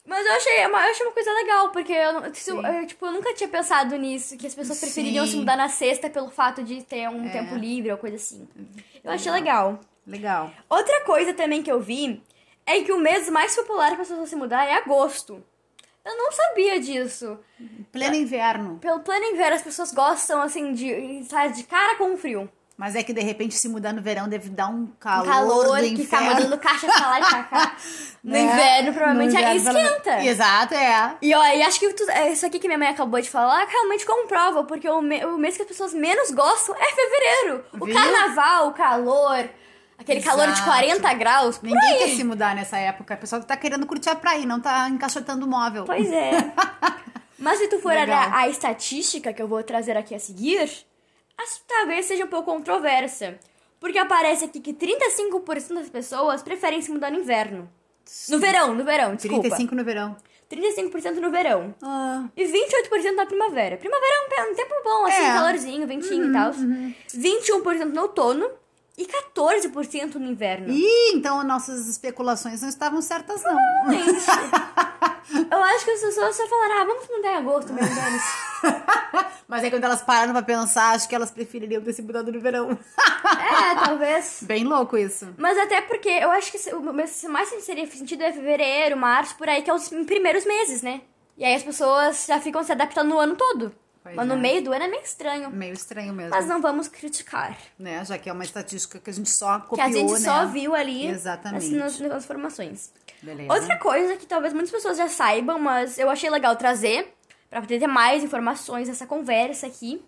Mas 0.07 0.27
eu 0.27 0.33
achei, 0.35 0.67
uma- 0.67 0.85
eu 0.85 0.91
achei 0.91 1.07
uma 1.07 1.13
coisa 1.13 1.33
legal, 1.33 1.71
porque 1.71 1.93
eu, 1.93 2.21
eu- 2.21 2.87
tipo, 2.87 3.07
eu 3.07 3.13
nunca 3.13 3.33
tinha 3.35 3.49
pensado 3.49 3.97
nisso, 3.97 4.37
que 4.37 4.47
as 4.47 4.55
pessoas 4.55 4.79
prefeririam 4.79 5.27
se 5.27 5.37
mudar 5.37 5.57
na 5.57 5.69
sexta 5.69 6.11
pelo 6.11 6.31
fato 6.31 6.63
de 6.63 6.83
ter 6.83 7.09
um 7.09 7.27
É. 7.27 7.31
tempo 7.33 7.55
livre 7.55 7.91
ou 7.91 7.97
coisa 7.99 8.17
assim. 8.17 8.47
Eu 9.03 9.11
achei 9.13 9.33
legal. 9.33 9.81
Legal. 10.07 10.53
Outra 10.69 11.01
coisa 11.05 11.33
também 11.33 11.63
que 11.63 11.73
eu 11.73 11.81
vi 11.81 12.23
é 12.67 12.83
que 12.83 12.93
o 12.93 12.99
mês 12.99 13.29
mais 13.31 13.57
popular 13.57 13.93
para 13.93 14.03
as 14.03 14.09
pessoas 14.09 14.29
se 14.29 14.37
mudar 14.37 14.67
é 14.67 14.75
agosto. 14.75 15.43
Eu 16.05 16.19
não 16.19 16.31
sabia 16.31 16.79
disso. 16.79 17.39
Pleno 17.91 18.15
inverno. 18.15 18.79
Pelo 18.79 19.01
plano 19.01 19.25
inverno, 19.25 19.57
as 19.57 19.63
pessoas 19.63 19.91
gostam, 19.91 20.43
assim, 20.43 20.75
de 20.75 20.87
estar 21.23 21.47
de 21.47 21.63
cara 21.65 21.97
com 21.97 22.13
o 22.13 22.17
frio. 22.19 22.47
Mas 22.77 22.97
é 22.97 23.05
que 23.05 23.13
de 23.13 23.21
repente 23.23 23.55
se 23.55 23.69
mudar 23.69 23.93
no 23.93 24.03
verão 24.03 24.29
deve 24.29 24.49
dar 24.51 24.67
um 24.69 24.83
Um 24.83 24.87
calor, 24.99 25.25
calor 25.25 25.67
do 25.81 25.83
que 25.91 25.97
fica 25.99 26.17
inferno. 26.17 26.27
mandando 26.35 26.59
caixa 26.59 26.87
pra 26.89 27.07
lá 27.09 27.21
e 27.21 27.25
pra 27.25 27.43
cá. 27.45 27.77
No 28.25 28.33
Né? 28.33 28.41
inverno, 28.41 28.93
provavelmente, 28.95 29.33
No 29.35 29.39
aí 29.39 29.59
inverno, 29.59 29.79
esquenta. 29.81 30.25
Exato, 30.25 30.75
é. 30.75 31.15
E 31.21 31.35
ó, 31.35 31.45
e 31.47 31.63
acho 31.63 31.79
que 31.79 31.93
tu- 31.93 32.11
é, 32.11 32.33
isso 32.33 32.45
aqui 32.47 32.59
que 32.59 32.67
minha 32.67 32.79
mãe 32.79 32.89
acabou 32.89 33.21
de 33.21 33.29
falar 33.31 33.67
realmente 33.67 34.05
comprova, 34.07 34.65
porque 34.65 34.89
o, 34.89 35.03
me- 35.03 35.25
o 35.27 35.37
mês 35.37 35.57
que 35.57 35.63
as 35.63 35.69
pessoas 35.69 35.93
menos 35.93 36.31
gostam 36.31 36.75
é 36.75 36.87
fevereiro. 36.95 37.65
O 37.79 37.85
Viu? 37.85 37.95
carnaval, 37.95 38.69
o 38.69 38.73
calor, 38.73 39.47
aquele 39.99 40.23
calor 40.23 40.47
de 40.47 40.53
Exato. 40.55 40.65
40 40.71 41.15
graus, 41.15 41.61
Ninguém 41.63 41.99
quer 41.99 42.09
se 42.09 42.25
mudar 42.25 42.55
nessa 42.57 42.79
época. 42.79 43.13
A 43.13 43.17
pessoa 43.19 43.43
tá 43.43 43.57
querendo 43.59 43.87
curtir 43.87 44.09
a 44.09 44.17
praia, 44.17 44.45
não 44.47 44.59
tá 44.59 44.89
encaixotando 44.89 45.45
o 45.45 45.49
móvel. 45.49 45.85
Pois 45.85 46.11
é. 46.11 46.31
Mas 47.39 47.59
se 47.59 47.69
tu 47.69 47.79
for 47.79 47.93
olhar 47.93 48.35
a 48.35 48.49
estatística 48.49 49.33
que 49.35 49.43
eu 49.43 49.47
vou 49.47 49.63
trazer 49.63 49.97
aqui 49.99 50.15
a 50.15 50.19
seguir, 50.19 50.71
talvez 51.67 52.07
seja 52.07 52.25
um 52.25 52.29
pouco 52.29 52.53
controversa. 52.53 53.39
Porque 53.81 53.99
aparece 53.99 54.47
aqui 54.47 54.61
que 54.61 54.73
35% 54.73 55.75
das 55.75 55.89
pessoas 55.91 56.43
preferem 56.43 56.81
se 56.81 56.91
mudar 56.91 57.11
no 57.11 57.19
inverno. 57.21 57.69
No 58.29 58.39
verão, 58.39 58.75
no 58.75 58.85
verão, 58.85 59.15
desculpa. 59.15 59.43
35 59.43 59.75
no 59.75 59.85
verão. 59.85 60.17
35% 60.51 61.15
no 61.21 61.31
verão. 61.31 61.75
Ah, 61.83 62.25
E 62.37 62.45
28% 62.45 63.15
na 63.15 63.27
primavera. 63.27 63.77
Primavera 63.77 64.15
é 64.39 64.43
um 64.51 64.55
tempo 64.55 64.75
bom, 64.85 65.07
assim, 65.07 65.23
É. 65.23 65.33
calorzinho, 65.35 65.87
ventinho 65.87 66.29
e 66.29 66.33
tal. 66.33 66.53
21% 66.53 67.85
no 67.93 68.03
outono 68.03 68.49
e 68.97 69.05
14% 69.07 70.15
no 70.17 70.27
inverno. 70.27 70.69
Ih, 70.73 71.13
então 71.15 71.43
nossas 71.45 71.89
especulações 71.89 72.63
não 72.63 72.69
estavam 72.69 73.03
certas, 73.03 73.43
não. 73.43 73.57
Eu 75.51 75.63
acho 75.63 75.85
que 75.85 75.91
as 75.91 76.01
pessoas 76.01 76.37
só 76.37 76.47
falaram, 76.47 76.83
ah, 76.83 76.85
vamos 76.85 77.09
mudar 77.09 77.33
em 77.33 77.37
agosto 77.37 77.73
mesmo, 77.73 77.95
dane-se. 77.95 78.54
Mas 79.47 79.63
aí 79.63 79.71
quando 79.71 79.85
elas 79.85 80.03
pararam 80.03 80.33
pra 80.33 80.43
pensar, 80.43 80.95
acho 80.95 81.09
que 81.09 81.15
elas 81.15 81.31
prefeririam 81.31 81.83
ter 81.83 81.93
se 81.93 82.03
mudado 82.03 82.33
no 82.33 82.41
verão. 82.41 82.71
É, 82.73 83.75
talvez. 83.85 84.41
Bem 84.47 84.65
louco 84.65 84.97
isso. 84.97 85.35
Mas 85.37 85.57
até 85.59 85.81
porque 85.83 86.09
eu 86.09 86.31
acho 86.31 86.51
que 86.51 86.59
o 86.75 86.81
que 86.83 87.29
mais 87.29 87.49
seria 87.61 87.87
sentido 87.87 88.23
é 88.23 88.33
fevereiro, 88.33 88.97
março, 88.97 89.37
por 89.37 89.49
aí, 89.49 89.63
que 89.63 89.71
é 89.71 89.75
os 89.75 89.89
primeiros 89.89 90.45
meses, 90.45 90.83
né? 90.83 91.03
E 91.37 91.45
aí 91.45 91.55
as 91.55 91.63
pessoas 91.63 92.27
já 92.27 92.41
ficam 92.41 92.63
se 92.63 92.73
adaptando 92.73 93.09
no 93.09 93.19
ano 93.19 93.37
todo. 93.37 93.75
Pois 94.05 94.17
Mas 94.17 94.29
no 94.29 94.35
é. 94.35 94.37
meio 94.37 94.63
do 94.63 94.71
ano 94.71 94.85
é 94.85 94.89
meio 94.89 95.03
estranho. 95.03 95.51
Meio 95.51 95.73
estranho 95.73 96.13
mesmo. 96.13 96.31
Mas 96.31 96.47
não 96.47 96.61
vamos 96.61 96.89
criticar. 96.89 97.57
Né? 97.79 98.05
Já 98.05 98.19
que 98.19 98.29
é 98.29 98.33
uma 98.33 98.45
estatística 98.45 98.99
que 98.99 99.09
a 99.09 99.13
gente 99.13 99.31
só 99.31 99.61
Que 99.61 99.69
copiou, 99.69 99.87
a 99.87 99.91
gente 99.91 100.13
né? 100.13 100.19
só 100.21 100.45
viu 100.45 100.75
ali 100.75 101.07
Exatamente. 101.07 101.71
nas, 101.71 101.99
nas, 101.99 102.11
nas 102.11 102.27
formações. 102.27 102.93
Beleza. 103.23 103.51
Outra 103.51 103.79
coisa 103.79 104.17
que 104.17 104.27
talvez 104.27 104.53
muitas 104.53 104.71
pessoas 104.71 104.99
já 104.99 105.09
saibam, 105.09 105.59
mas 105.59 105.99
eu 105.99 106.11
achei 106.11 106.29
legal 106.29 106.55
trazer, 106.55 107.14
pra 107.55 107.61
poder 107.61 107.79
ter 107.79 107.87
mais 107.87 108.25
informações 108.25 108.89
nessa 108.89 109.07
conversa 109.07 109.67
aqui, 109.69 110.03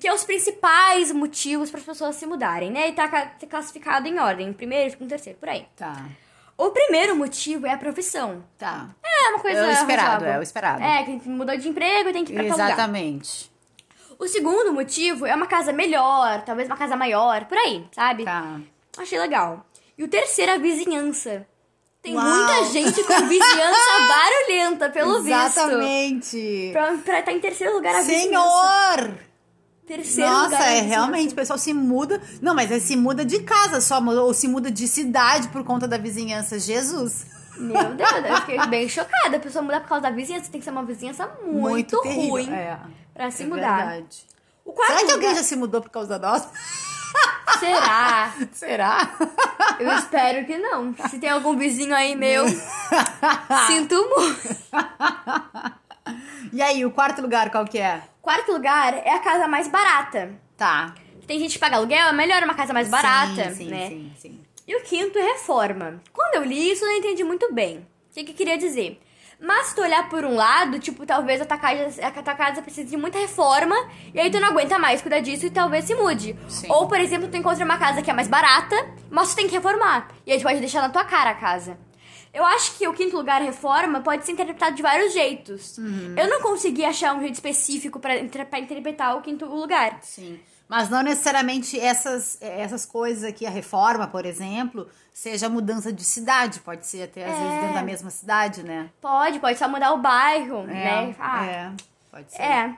que 0.00 0.08
é 0.08 0.14
os 0.14 0.24
principais 0.24 1.12
motivos 1.12 1.70
para 1.70 1.80
as 1.80 1.84
pessoas 1.84 2.16
se 2.16 2.24
mudarem, 2.26 2.70
né? 2.70 2.88
E 2.88 2.92
tá 2.92 3.06
ca- 3.08 3.32
classificado 3.48 4.08
em 4.08 4.18
ordem, 4.18 4.50
primeiro, 4.52 4.90
segundo, 4.90 5.10
terceiro, 5.10 5.38
por 5.38 5.50
aí. 5.50 5.66
Tá, 5.76 6.06
O 6.56 6.70
primeiro 6.70 7.14
motivo 7.14 7.66
é 7.66 7.72
a 7.72 7.76
profissão. 7.78 8.42
tá. 8.56 8.88
É 9.04 9.28
uma 9.30 9.38
coisa 9.40 9.58
É 9.60 9.68
o 9.68 9.70
esperado, 9.70 10.06
razoável. 10.08 10.32
é 10.32 10.38
o 10.38 10.42
esperado. 10.42 10.82
É, 10.82 11.02
que 11.04 11.28
mudou 11.28 11.56
de 11.56 11.68
emprego 11.68 12.08
e 12.08 12.12
tem 12.12 12.24
que 12.24 12.32
ir 12.32 12.36
pra. 12.36 12.44
Exatamente. 12.44 13.52
O 14.18 14.26
segundo 14.26 14.72
motivo 14.72 15.26
é 15.26 15.34
uma 15.34 15.46
casa 15.46 15.72
melhor, 15.72 16.42
talvez 16.42 16.68
uma 16.68 16.76
casa 16.76 16.96
maior, 16.96 17.44
por 17.44 17.58
aí, 17.58 17.86
sabe? 17.92 18.24
Tá. 18.24 18.60
Achei 18.96 19.18
legal. 19.18 19.66
E 19.98 20.02
o 20.04 20.08
terceiro 20.08 20.52
é 20.52 20.54
a 20.54 20.58
vizinhança. 20.58 21.46
Tem 22.02 22.16
Uau. 22.16 22.24
muita 22.26 22.64
gente 22.72 23.04
com 23.04 23.28
vizinhança 23.28 23.90
barulhenta, 24.08 24.90
pelo 24.90 25.22
visto. 25.22 25.28
Exatamente. 25.28 26.70
Pra, 26.72 26.96
pra 26.98 27.20
estar 27.20 27.32
em 27.32 27.40
terceiro 27.40 27.74
lugar 27.74 27.94
a 27.94 28.00
vizinhança. 28.02 28.22
Senhor! 28.28 29.14
Terceiro 29.86 30.30
Nossa, 30.30 30.44
lugar 30.46 30.60
a 30.62 30.64
é 30.64 30.68
vizinhança. 30.74 30.88
realmente, 30.88 31.32
o 31.32 31.36
pessoal 31.36 31.58
se 31.58 31.72
muda. 31.72 32.20
Não, 32.40 32.54
mas 32.54 32.72
aí 32.72 32.80
se 32.80 32.96
muda 32.96 33.24
de 33.24 33.40
casa 33.40 33.80
só, 33.80 34.00
ou 34.02 34.34
se 34.34 34.48
muda 34.48 34.70
de 34.70 34.88
cidade 34.88 35.48
por 35.48 35.62
conta 35.64 35.86
da 35.86 35.96
vizinhança. 35.96 36.58
Jesus! 36.58 37.26
Meu 37.56 37.76
Deus, 37.94 38.10
eu 38.28 38.36
fiquei 38.40 38.66
bem 38.66 38.88
chocada. 38.88 39.36
A 39.36 39.40
pessoa 39.40 39.62
mudar 39.62 39.80
por 39.80 39.88
causa 39.88 40.02
da 40.02 40.10
vizinhança, 40.10 40.50
tem 40.50 40.60
que 40.60 40.64
ser 40.64 40.70
uma 40.70 40.84
vizinhança 40.84 41.28
muito, 41.44 42.00
terrível. 42.00 42.30
ruim 42.30 42.50
É, 42.52 42.78
pra 43.14 43.30
se 43.30 43.42
é 43.42 43.46
mudar. 43.46 43.76
verdade. 43.76 44.24
O 44.64 44.72
quarto 44.72 44.92
Será 44.92 45.04
que 45.06 45.12
alguém 45.12 45.28
lugar- 45.28 45.40
já 45.42 45.48
se 45.48 45.56
mudou 45.56 45.80
por 45.82 45.90
causa 45.90 46.18
da 46.18 46.30
nossa? 46.30 46.48
Será? 47.58 48.34
Será? 48.52 49.16
Eu 49.78 49.92
espero 49.92 50.44
que 50.46 50.58
não. 50.58 50.94
Se 51.08 51.18
tem 51.18 51.30
algum 51.30 51.56
vizinho 51.56 51.94
aí 51.94 52.16
meu, 52.16 52.44
sinto 53.66 53.94
muito. 54.08 54.56
E 56.52 56.60
aí, 56.60 56.84
o 56.84 56.90
quarto 56.90 57.22
lugar 57.22 57.50
qual 57.50 57.64
que 57.64 57.78
é? 57.78 58.02
Quarto 58.20 58.52
lugar 58.52 58.94
é 58.94 59.14
a 59.14 59.20
casa 59.20 59.46
mais 59.46 59.68
barata. 59.68 60.32
Tá. 60.56 60.94
Tem 61.26 61.38
gente 61.38 61.52
que 61.52 61.58
paga 61.58 61.76
aluguel, 61.76 62.08
é 62.08 62.12
melhor 62.12 62.42
uma 62.42 62.54
casa 62.54 62.72
mais 62.72 62.88
barata, 62.88 63.50
sim, 63.50 63.54
sim, 63.54 63.68
né? 63.68 63.88
Sim, 63.88 64.12
sim. 64.18 64.40
E 64.66 64.76
o 64.76 64.82
quinto 64.82 65.18
é 65.18 65.32
reforma. 65.32 66.00
Quando 66.12 66.36
eu 66.36 66.44
li 66.44 66.70
isso, 66.70 66.84
eu 66.84 66.88
não 66.88 66.96
entendi 66.96 67.24
muito 67.24 67.52
bem. 67.52 67.78
O 68.10 68.14
que, 68.14 68.24
que 68.24 68.32
queria 68.32 68.58
dizer? 68.58 69.00
Mas 69.42 69.66
se 69.66 69.74
tu 69.74 69.82
olhar 69.82 70.08
por 70.08 70.24
um 70.24 70.36
lado, 70.36 70.78
tipo, 70.78 71.04
talvez 71.04 71.40
a 71.40 71.44
tua, 71.44 71.58
casa, 71.58 72.06
a 72.06 72.22
tua 72.22 72.34
casa 72.34 72.62
precise 72.62 72.90
de 72.90 72.96
muita 72.96 73.18
reforma, 73.18 73.74
e 74.14 74.20
aí 74.20 74.30
tu 74.30 74.38
não 74.38 74.48
aguenta 74.48 74.78
mais 74.78 75.02
cuidar 75.02 75.18
disso 75.18 75.46
e 75.46 75.50
talvez 75.50 75.84
se 75.84 75.96
mude. 75.96 76.36
Sim. 76.48 76.68
Ou, 76.70 76.86
por 76.86 77.00
exemplo, 77.00 77.26
tu 77.28 77.36
encontra 77.36 77.64
uma 77.64 77.76
casa 77.76 78.00
que 78.02 78.10
é 78.10 78.14
mais 78.14 78.28
barata, 78.28 78.76
mas 79.10 79.30
tu 79.30 79.36
tem 79.36 79.48
que 79.48 79.54
reformar. 79.54 80.08
E 80.24 80.30
aí 80.30 80.38
tu 80.38 80.44
pode 80.44 80.60
deixar 80.60 80.80
na 80.80 80.90
tua 80.90 81.04
cara 81.04 81.30
a 81.30 81.34
casa. 81.34 81.76
Eu 82.32 82.46
acho 82.46 82.78
que 82.78 82.86
o 82.86 82.94
quinto 82.94 83.16
lugar, 83.16 83.42
reforma, 83.42 84.00
pode 84.00 84.24
ser 84.24 84.32
interpretado 84.32 84.76
de 84.76 84.80
vários 84.80 85.12
jeitos. 85.12 85.76
Uhum. 85.76 86.14
Eu 86.16 86.28
não 86.28 86.40
consegui 86.40 86.84
achar 86.84 87.12
um 87.14 87.20
jeito 87.20 87.34
específico 87.34 87.98
pra 87.98 88.18
interpretar 88.20 89.16
o 89.16 89.22
quinto 89.22 89.44
lugar. 89.44 89.98
Sim. 90.02 90.38
Mas 90.68 90.88
não 90.88 91.02
necessariamente 91.02 91.78
essas, 91.78 92.38
essas 92.40 92.86
coisas 92.86 93.24
aqui, 93.24 93.44
a 93.44 93.50
reforma, 93.50 94.06
por 94.06 94.24
exemplo, 94.24 94.88
seja 95.12 95.48
mudança 95.48 95.92
de 95.92 96.04
cidade. 96.04 96.60
Pode 96.60 96.86
ser 96.86 97.02
até, 97.04 97.24
às 97.24 97.34
É. 97.34 97.38
vezes, 97.38 97.60
dentro 97.60 97.74
da 97.74 97.82
mesma 97.82 98.10
cidade, 98.10 98.62
né? 98.62 98.90
Pode, 99.00 99.38
pode 99.38 99.58
só 99.58 99.68
mudar 99.68 99.92
o 99.92 99.98
bairro, 99.98 100.62
É, 100.62 100.66
né? 100.74 101.16
Ah, 101.18 101.46
é. 101.46 101.72
Pode 102.10 102.32
ser. 102.32 102.42
é. 102.42 102.76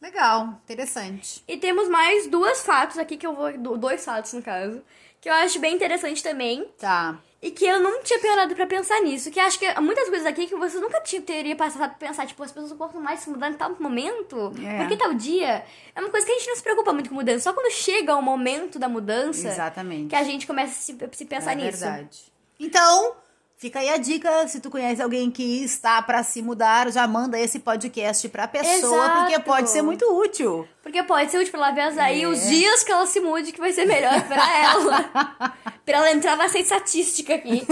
Legal, 0.00 0.54
interessante. 0.64 1.44
E 1.46 1.56
temos 1.58 1.86
mais 1.88 2.26
duas 2.26 2.62
fatos 2.62 2.96
aqui 2.98 3.16
que 3.18 3.26
eu 3.26 3.34
vou. 3.34 3.56
do- 3.58 3.76
Dois 3.76 4.02
fatos, 4.04 4.32
no 4.32 4.40
caso. 4.42 4.82
Que 5.20 5.28
eu 5.28 5.34
acho 5.34 5.58
bem 5.60 5.74
interessante 5.74 6.22
também. 6.22 6.64
Tá. 6.78 7.18
E 7.42 7.50
que 7.50 7.64
eu 7.64 7.80
não 7.80 8.02
tinha 8.02 8.18
parado 8.18 8.54
pra 8.54 8.66
pensar 8.66 9.00
nisso. 9.00 9.30
Que 9.30 9.40
acho 9.40 9.58
que 9.58 9.64
há 9.64 9.80
muitas 9.80 10.08
coisas 10.10 10.26
aqui 10.26 10.46
que 10.46 10.54
você 10.56 10.78
nunca 10.78 11.00
tinha, 11.00 11.22
teria 11.22 11.56
passado 11.56 11.88
pra 11.96 12.08
pensar. 12.08 12.26
Tipo, 12.26 12.42
as 12.42 12.52
pessoas 12.52 12.72
gostam 12.72 13.00
mais 13.00 13.20
de 13.20 13.24
se 13.24 13.30
mudar 13.30 13.48
em 13.50 13.54
tal 13.54 13.74
momento. 13.80 14.52
É. 14.62 14.76
Porque 14.78 14.94
tal 14.96 15.14
dia. 15.14 15.64
É 15.94 16.00
uma 16.00 16.10
coisa 16.10 16.26
que 16.26 16.32
a 16.32 16.34
gente 16.38 16.48
não 16.48 16.56
se 16.56 16.62
preocupa 16.62 16.92
muito 16.92 17.08
com 17.08 17.14
mudança. 17.14 17.44
Só 17.44 17.52
quando 17.54 17.72
chega 17.72 18.14
o 18.14 18.20
momento 18.20 18.78
da 18.78 18.90
mudança. 18.90 19.48
Exatamente. 19.48 20.10
Que 20.10 20.16
a 20.16 20.22
gente 20.22 20.46
começa 20.46 20.72
a 20.72 20.74
se, 20.82 20.98
se 21.12 21.24
pensar 21.24 21.52
é 21.52 21.54
nisso. 21.54 21.78
verdade. 21.80 22.30
Então, 22.58 23.14
fica 23.56 23.78
aí 23.78 23.88
a 23.88 23.96
dica. 23.96 24.46
Se 24.46 24.60
tu 24.60 24.68
conhece 24.70 25.00
alguém 25.00 25.30
que 25.30 25.64
está 25.64 26.02
pra 26.02 26.22
se 26.22 26.42
mudar, 26.42 26.92
já 26.92 27.08
manda 27.08 27.38
esse 27.40 27.58
podcast 27.58 28.28
pra 28.28 28.46
pessoa, 28.46 29.02
Exato. 29.06 29.18
porque 29.20 29.40
pode 29.40 29.70
ser 29.70 29.80
muito 29.80 30.04
útil. 30.14 30.68
Porque 30.82 31.02
pode 31.04 31.30
ser 31.30 31.38
útil 31.38 31.52
pra 31.52 31.68
ela 31.68 31.70
ver 31.90 32.00
aí 32.00 32.22
É. 32.22 32.28
os 32.28 32.46
dias 32.48 32.82
que 32.84 32.92
ela 32.92 33.06
se 33.06 33.18
mude 33.18 33.50
que 33.50 33.60
vai 33.60 33.72
ser 33.72 33.86
melhor 33.86 34.26
pra 34.28 34.58
ela. 34.58 35.54
pra 35.84 35.98
ela 35.98 36.10
entrar 36.12 36.36
nessa 36.36 36.58
estatística 36.58 37.34
aqui. 37.34 37.66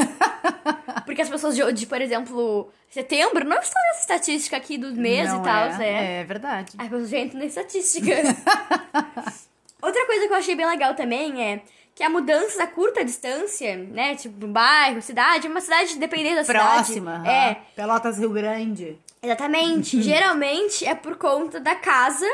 Porque 1.04 1.22
as 1.22 1.28
pessoas 1.28 1.54
de, 1.54 1.72
de, 1.72 1.86
por 1.86 2.00
exemplo, 2.00 2.70
setembro 2.90 3.44
não 3.44 3.58
estão 3.58 3.80
nessa 3.82 4.00
estatística 4.00 4.56
aqui 4.56 4.76
dos 4.76 4.92
meses 4.94 5.32
Não 5.32 5.40
e 5.40 5.44
tal, 5.44 5.64
é, 5.66 5.78
né? 5.78 6.20
é 6.20 6.24
verdade. 6.24 6.72
Aí 6.78 6.86
as 6.86 6.90
pessoas 6.90 7.10
já 7.10 7.18
entram 7.18 7.40
na 7.40 7.46
estatística. 7.46 8.10
Outra 9.80 10.06
coisa 10.06 10.26
que 10.26 10.32
eu 10.32 10.36
achei 10.36 10.54
bem 10.54 10.66
legal 10.66 10.94
também 10.94 11.42
é 11.42 11.62
que 11.94 12.02
a 12.02 12.10
mudança 12.10 12.62
a 12.62 12.66
curta 12.66 13.04
distância, 13.04 13.76
né? 13.76 14.14
Tipo, 14.14 14.46
bairro, 14.46 15.00
cidade, 15.02 15.48
uma 15.48 15.60
cidade 15.60 15.96
dependendo 15.98 16.36
da 16.36 16.44
Próxima. 16.44 17.16
cidade. 17.16 17.28
aham. 17.28 17.50
É, 17.50 17.56
Pelotas 17.74 18.18
Rio 18.18 18.30
Grande. 18.30 18.98
Exatamente. 19.22 20.00
Geralmente 20.02 20.86
é 20.86 20.94
por 20.94 21.16
conta 21.16 21.58
da 21.58 21.74
casa, 21.74 22.26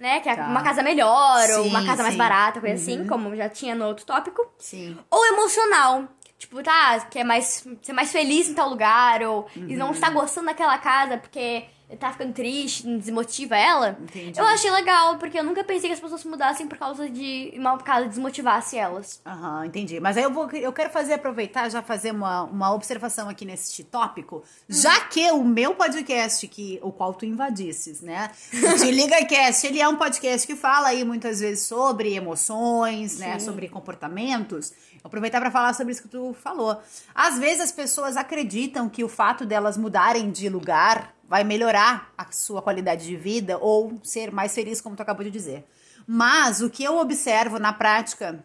né? 0.00 0.18
Que 0.20 0.28
é 0.30 0.34
Tá. 0.34 0.46
uma 0.48 0.62
casa 0.62 0.82
melhor, 0.82 1.48
ou 1.58 1.62
Sim, 1.64 1.68
uma 1.68 1.84
casa 1.84 2.02
mais 2.02 2.14
sim. 2.14 2.20
Uhum. 2.20 2.28
barata, 2.28 2.60
coisa 2.60 2.74
assim, 2.74 3.06
como 3.06 3.36
já 3.36 3.48
tinha 3.48 3.74
no 3.74 3.84
outro 3.86 4.04
tópico. 4.06 4.44
Sim. 4.58 4.98
Ou 5.10 5.26
emocional. 5.26 6.04
Tipo, 6.38 6.62
tá, 6.62 6.98
quer 7.10 7.22
mais, 7.22 7.66
ser 7.82 7.92
mais 7.92 8.10
feliz 8.10 8.48
em 8.48 8.54
tal 8.54 8.70
lugar, 8.70 9.22
ou 9.22 9.46
Uhum. 9.54 9.76
não 9.76 9.90
está 9.90 10.08
gostando 10.08 10.46
daquela 10.46 10.78
casa 10.78 11.18
porque 11.18 11.64
tá 11.98 12.12
ficando 12.12 12.32
triste, 12.32 12.86
desmotiva 12.98 13.56
ela. 13.56 13.98
Entendi. 14.00 14.38
Eu 14.38 14.46
achei 14.46 14.70
legal, 14.70 15.18
porque 15.18 15.38
eu 15.38 15.44
nunca 15.44 15.64
pensei 15.64 15.88
que 15.88 15.94
as 15.94 16.00
pessoas 16.00 16.20
se 16.20 16.28
mudassem 16.28 16.66
por 16.66 16.78
causa 16.78 17.08
de 17.08 17.52
uma 17.56 17.76
casa 17.78 18.06
desmotivasse 18.06 18.76
elas. 18.76 19.20
Aham, 19.26 19.66
entendi. 19.66 19.98
Mas 20.00 20.16
aí 20.16 20.22
eu, 20.22 20.32
vou, 20.32 20.50
eu 20.50 20.72
quero 20.72 20.90
fazer, 20.90 21.14
aproveitar, 21.14 21.68
já 21.68 21.82
fazer 21.82 22.12
uma, 22.12 22.44
uma 22.44 22.72
observação 22.72 23.28
aqui 23.28 23.44
nesse 23.44 23.84
tópico. 23.84 24.42
Já 24.68 25.00
que 25.00 25.30
o 25.32 25.44
meu 25.44 25.74
podcast, 25.74 26.46
que, 26.46 26.78
o 26.82 26.92
qual 26.92 27.14
tu 27.14 27.26
invadisses, 27.26 28.00
né? 28.00 28.30
O 28.52 28.76
Te 28.76 28.90
Liga 28.90 29.24
Cast, 29.26 29.66
ele 29.66 29.80
é 29.80 29.88
um 29.88 29.96
podcast 29.96 30.46
que 30.46 30.54
fala 30.54 30.88
aí 30.88 31.04
muitas 31.04 31.40
vezes 31.40 31.64
sobre 31.64 32.14
emoções, 32.14 33.18
né? 33.18 33.38
Sobre 33.38 33.68
comportamentos. 33.68 34.72
Vou 35.02 35.08
aproveitar 35.08 35.40
para 35.40 35.50
falar 35.50 35.74
sobre 35.74 35.92
isso 35.92 36.02
que 36.02 36.08
tu 36.08 36.34
falou. 36.34 36.78
Às 37.14 37.38
vezes 37.38 37.60
as 37.60 37.72
pessoas 37.72 38.16
acreditam 38.16 38.88
que 38.88 39.02
o 39.02 39.08
fato 39.08 39.46
delas 39.46 39.76
mudarem 39.76 40.30
de 40.30 40.48
lugar 40.48 41.14
vai 41.30 41.44
melhorar 41.44 42.12
a 42.18 42.32
sua 42.32 42.60
qualidade 42.60 43.06
de 43.06 43.16
vida 43.16 43.56
ou 43.56 44.00
ser 44.02 44.32
mais 44.32 44.52
feliz, 44.52 44.80
como 44.80 44.96
tu 44.96 45.02
acabou 45.02 45.22
de 45.22 45.30
dizer. 45.30 45.64
Mas 46.04 46.60
o 46.60 46.68
que 46.68 46.82
eu 46.82 46.98
observo 46.98 47.56
na 47.60 47.72
prática 47.72 48.44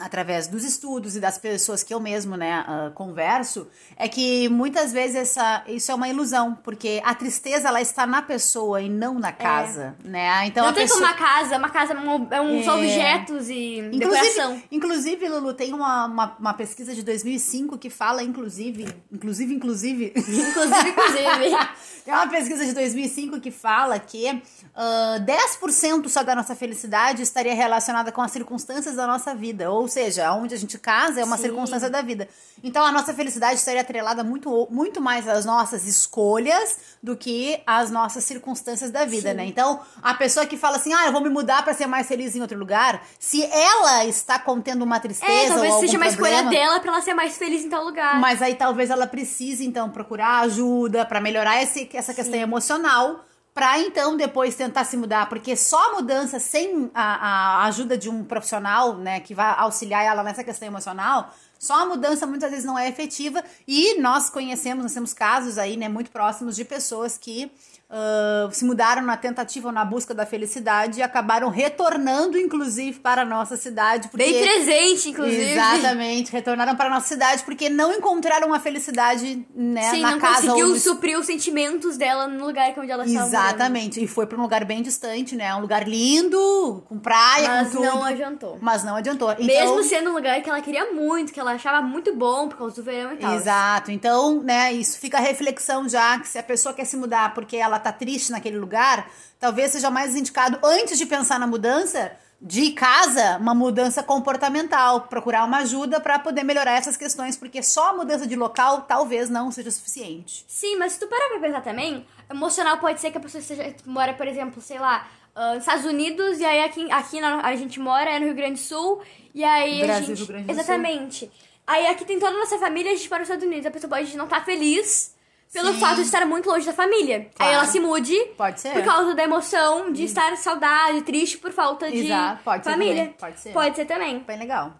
através 0.00 0.46
dos 0.48 0.64
estudos 0.64 1.14
e 1.14 1.20
das 1.20 1.38
pessoas 1.38 1.82
que 1.82 1.92
eu 1.92 2.00
mesmo, 2.00 2.36
né, 2.36 2.64
ah, 2.66 2.90
converso, 2.94 3.68
é 3.96 4.08
que 4.08 4.48
muitas 4.48 4.92
vezes 4.92 5.16
essa, 5.16 5.62
isso 5.66 5.92
é 5.92 5.94
uma 5.94 6.08
ilusão, 6.08 6.54
porque 6.64 7.00
a 7.04 7.14
tristeza 7.14 7.68
ela 7.68 7.80
está 7.80 8.06
na 8.06 8.22
pessoa 8.22 8.80
e 8.80 8.88
não 8.88 9.18
na 9.18 9.32
casa, 9.32 9.94
né? 10.04 10.46
Então 10.46 10.66
não 10.66 10.72
tem 10.72 10.84
pessoa 10.84 11.00
como 11.00 11.12
uma 11.12 11.18
casa, 11.18 11.58
uma 11.58 11.70
casa 11.70 11.92
é 11.92 12.36
é 12.36 12.40
uns 12.40 12.66
É. 12.66 12.70
objetos 12.70 13.48
e 13.50 13.90
decoração. 13.92 14.60
Inclusive, 14.70 15.10
inclusive, 15.20 15.28
Lulu, 15.28 15.54
tem 15.54 15.72
uma, 15.72 16.06
uma, 16.06 16.36
uma 16.38 16.54
pesquisa 16.54 16.94
de 16.94 17.02
2005 17.02 17.78
que 17.78 17.90
fala, 17.90 18.22
inclusive, 18.22 18.88
inclusive, 19.12 19.54
inclusive, 19.54 20.12
Inclusive, 20.16 20.88
inclusive. 20.88 21.56
tem 22.04 22.14
uma 22.14 22.26
pesquisa 22.28 22.64
de 22.64 22.72
2005 22.72 23.40
que 23.40 23.50
fala 23.50 23.98
que 23.98 24.42
ah, 24.74 25.16
10% 25.20 26.08
só 26.08 26.22
da 26.22 26.34
nossa 26.34 26.54
felicidade 26.54 27.22
estaria 27.22 27.54
relacionada 27.54 28.10
com 28.12 28.22
as 28.22 28.30
circunstâncias 28.30 28.96
da 28.96 29.06
nossa 29.06 29.34
vida. 29.34 29.70
Ou 29.70 29.88
seja, 29.90 30.32
onde 30.32 30.54
a 30.54 30.58
gente 30.58 30.78
casa 30.78 31.20
é 31.20 31.24
uma 31.24 31.36
Sim. 31.36 31.42
circunstância 31.42 31.90
da 31.90 32.00
vida. 32.00 32.26
Então 32.64 32.84
a 32.84 32.92
nossa 32.92 33.12
felicidade 33.12 33.56
estaria 33.56 33.80
atrelada 33.82 34.24
muito, 34.24 34.66
muito 34.70 35.00
mais 35.00 35.28
às 35.28 35.44
nossas 35.44 35.86
escolhas 35.86 36.78
do 37.02 37.16
que 37.16 37.60
às 37.66 37.90
nossas 37.90 38.24
circunstâncias 38.24 38.90
da 38.90 39.04
vida, 39.04 39.30
Sim. 39.30 39.36
né? 39.36 39.44
Então, 39.46 39.80
a 40.02 40.14
pessoa 40.14 40.46
que 40.46 40.56
fala 40.56 40.76
assim, 40.76 40.92
ah, 40.94 41.06
eu 41.06 41.12
vou 41.12 41.20
me 41.20 41.28
mudar 41.28 41.62
pra 41.64 41.74
ser 41.74 41.86
mais 41.86 42.06
feliz 42.06 42.36
em 42.36 42.40
outro 42.40 42.58
lugar, 42.58 43.02
se 43.18 43.42
ela 43.44 44.04
está 44.04 44.38
contendo 44.38 44.82
uma 44.82 45.00
tristeza 45.00 45.32
É, 45.32 45.48
talvez 45.48 45.74
ou 45.74 45.80
seja 45.80 45.96
uma 45.96 46.06
escolha 46.06 46.38
problema, 46.42 46.50
dela 46.50 46.80
pra 46.80 46.92
ela 46.92 47.00
ser 47.02 47.14
mais 47.14 47.36
feliz 47.36 47.64
em 47.64 47.68
tal 47.68 47.84
lugar. 47.84 48.20
mas 48.20 48.40
aí 48.40 48.54
talvez 48.54 48.90
ela 48.90 49.06
precise, 49.06 49.66
então, 49.66 49.90
procurar 49.90 50.40
ajuda 50.40 51.04
pra 51.04 51.20
melhorar 51.20 51.62
esse, 51.62 51.88
essa 51.94 52.14
questão 52.14 52.34
Sim. 52.34 52.40
emocional. 52.42 53.24
Pra 53.52 53.80
então 53.80 54.16
depois 54.16 54.54
tentar 54.54 54.84
se 54.84 54.96
mudar, 54.96 55.28
porque 55.28 55.56
só 55.56 55.90
a 55.90 55.92
mudança 55.94 56.38
sem 56.38 56.90
a, 56.94 57.62
a 57.62 57.64
ajuda 57.64 57.98
de 57.98 58.08
um 58.08 58.24
profissional, 58.24 58.96
né, 58.96 59.20
que 59.20 59.34
vai 59.34 59.54
auxiliar 59.58 60.04
ela 60.04 60.22
nessa 60.22 60.44
questão 60.44 60.68
emocional, 60.68 61.34
só 61.60 61.82
a 61.82 61.86
mudança 61.86 62.26
muitas 62.26 62.50
vezes 62.50 62.64
não 62.64 62.78
é 62.78 62.88
efetiva. 62.88 63.44
E 63.68 64.00
nós 64.00 64.30
conhecemos, 64.30 64.82
nós 64.82 64.94
temos 64.94 65.12
casos 65.12 65.58
aí, 65.58 65.76
né, 65.76 65.90
muito 65.90 66.10
próximos 66.10 66.56
de 66.56 66.64
pessoas 66.64 67.18
que 67.18 67.52
ah, 67.92 68.48
se 68.52 68.64
mudaram 68.64 69.02
na 69.02 69.16
tentativa 69.16 69.66
ou 69.66 69.74
na 69.74 69.84
busca 69.84 70.14
da 70.14 70.24
felicidade 70.24 71.00
e 71.00 71.02
acabaram 71.02 71.48
retornando, 71.48 72.38
inclusive, 72.38 73.00
para 73.00 73.22
a 73.22 73.24
nossa 73.24 73.56
cidade. 73.56 74.08
Porque... 74.08 74.24
Bem 74.24 74.42
presente, 74.42 75.08
inclusive. 75.08 75.52
Exatamente, 75.52 76.30
retornaram 76.30 76.76
para 76.76 76.86
a 76.86 76.90
nossa 76.90 77.08
cidade 77.08 77.42
porque 77.42 77.68
não 77.68 77.92
encontraram 77.92 78.54
a 78.54 78.60
felicidade 78.60 79.44
né, 79.52 79.90
Sim, 79.90 80.02
na 80.02 80.12
não 80.12 80.20
casa 80.20 80.46
conseguiu 80.46 80.68
no... 80.68 80.78
suprir 80.78 81.18
os 81.18 81.26
sentimentos 81.26 81.96
dela 81.96 82.28
no 82.28 82.46
lugar 82.46 82.72
onde 82.78 82.92
ela 82.92 83.04
estava 83.04 83.26
morando. 83.26 83.48
Exatamente, 83.48 84.04
e 84.04 84.06
foi 84.06 84.24
para 84.24 84.38
um 84.38 84.42
lugar 84.42 84.64
bem 84.64 84.82
distante, 84.82 85.34
né? 85.34 85.52
Um 85.56 85.60
lugar 85.60 85.88
lindo, 85.88 86.84
com 86.88 86.96
praia, 86.96 87.48
Mas 87.48 87.68
com 87.70 87.78
tudo. 87.78 87.86
não 87.86 88.04
adiantou. 88.04 88.58
Mas 88.60 88.84
não 88.84 88.94
adiantou. 88.94 89.32
Então, 89.32 89.46
Mesmo 89.46 89.82
sendo 89.82 90.10
um 90.10 90.12
lugar 90.12 90.40
que 90.40 90.48
ela 90.48 90.60
queria 90.60 90.92
muito, 90.92 91.32
que 91.32 91.40
ela 91.40 91.49
achava 91.54 91.82
muito 91.82 92.14
bom 92.14 92.48
por 92.48 92.58
causa 92.58 92.76
do 92.76 92.82
verão 92.82 93.12
e 93.12 93.16
tal. 93.16 93.34
Exato. 93.34 93.90
Então, 93.90 94.42
né, 94.42 94.72
isso 94.72 94.98
fica 94.98 95.18
a 95.18 95.20
reflexão 95.20 95.88
já 95.88 96.18
que 96.18 96.28
se 96.28 96.38
a 96.38 96.42
pessoa 96.42 96.74
quer 96.74 96.84
se 96.84 96.96
mudar 96.96 97.34
porque 97.34 97.56
ela 97.56 97.78
tá 97.78 97.92
triste 97.92 98.30
naquele 98.30 98.58
lugar, 98.58 99.08
talvez 99.38 99.72
seja 99.72 99.90
mais 99.90 100.14
indicado 100.16 100.58
antes 100.62 100.98
de 100.98 101.06
pensar 101.06 101.38
na 101.38 101.46
mudança 101.46 102.12
de 102.42 102.70
casa, 102.70 103.36
uma 103.36 103.54
mudança 103.54 104.02
comportamental, 104.02 105.02
procurar 105.02 105.44
uma 105.44 105.58
ajuda 105.58 106.00
para 106.00 106.18
poder 106.18 106.42
melhorar 106.42 106.72
essas 106.72 106.96
questões, 106.96 107.36
porque 107.36 107.62
só 107.62 107.90
a 107.90 107.92
mudança 107.92 108.26
de 108.26 108.34
local 108.34 108.82
talvez 108.82 109.28
não 109.28 109.52
seja 109.52 109.70
suficiente. 109.70 110.44
Sim, 110.48 110.76
mas 110.76 110.92
se 110.92 111.00
tu 111.00 111.06
parar 111.06 111.28
pra 111.28 111.40
pensar 111.40 111.60
também, 111.60 112.06
emocional 112.30 112.78
pode 112.78 112.98
ser 112.98 113.10
que 113.10 113.18
a 113.18 113.20
pessoa 113.20 113.42
seja, 113.42 113.74
mora, 113.84 114.14
por 114.14 114.26
exemplo, 114.26 114.62
sei 114.62 114.78
lá, 114.78 115.06
nos 115.54 115.58
Estados 115.58 115.84
Unidos, 115.84 116.38
e 116.40 116.44
aí 116.44 116.62
aqui, 116.62 116.90
aqui 116.90 117.20
na- 117.20 117.40
a 117.40 117.56
gente 117.56 117.78
mora 117.80 118.10
é 118.10 118.18
no 118.18 118.26
Rio 118.26 118.34
Grande 118.34 118.54
do 118.54 118.58
Sul, 118.66 119.00
e 119.34 119.42
aí 119.44 119.82
a 119.82 119.86
Brasil, 119.86 120.06
gente... 120.08 120.18
Rio 120.18 120.26
Grande 120.26 120.44
do 120.44 120.52
Sul. 120.52 120.60
Exatamente. 120.60 121.30
Aí 121.66 121.86
aqui 121.86 122.04
tem 122.04 122.18
toda 122.18 122.32
a 122.34 122.38
nossa 122.38 122.58
família, 122.58 122.92
a 122.92 122.94
gente 122.96 123.08
mora 123.08 123.20
nos 123.20 123.28
Estados 123.28 123.46
Unidos, 123.46 123.66
a 123.66 123.70
pessoa 123.70 123.90
pode 123.90 124.16
não 124.16 124.24
estar 124.24 124.44
feliz 124.44 125.14
pelo 125.52 125.72
Sim. 125.72 125.80
fato 125.80 125.96
de 125.96 126.02
estar 126.02 126.24
muito 126.26 126.48
longe 126.48 126.64
da 126.66 126.72
família. 126.72 127.28
Claro. 127.34 127.50
Aí 127.50 127.54
ela 127.56 127.64
se 127.66 127.78
mude 127.80 128.16
Pode 128.36 128.60
ser. 128.60 128.72
por 128.72 128.84
causa 128.84 129.14
da 129.14 129.22
emoção 129.24 129.92
de 129.92 130.04
estar 130.04 130.36
saudade, 130.36 131.02
triste 131.02 131.38
por 131.38 131.52
falta 131.52 131.90
de 131.90 132.06
Exato, 132.06 132.42
pode 132.44 132.64
ser 132.64 132.70
família. 132.70 132.94
também, 133.02 133.12
pode 133.18 133.40
ser. 133.40 133.52
Pode 133.52 133.76
ser 133.76 133.84
também. 133.84 134.18
Bem 134.20 134.38
legal. 134.38 134.74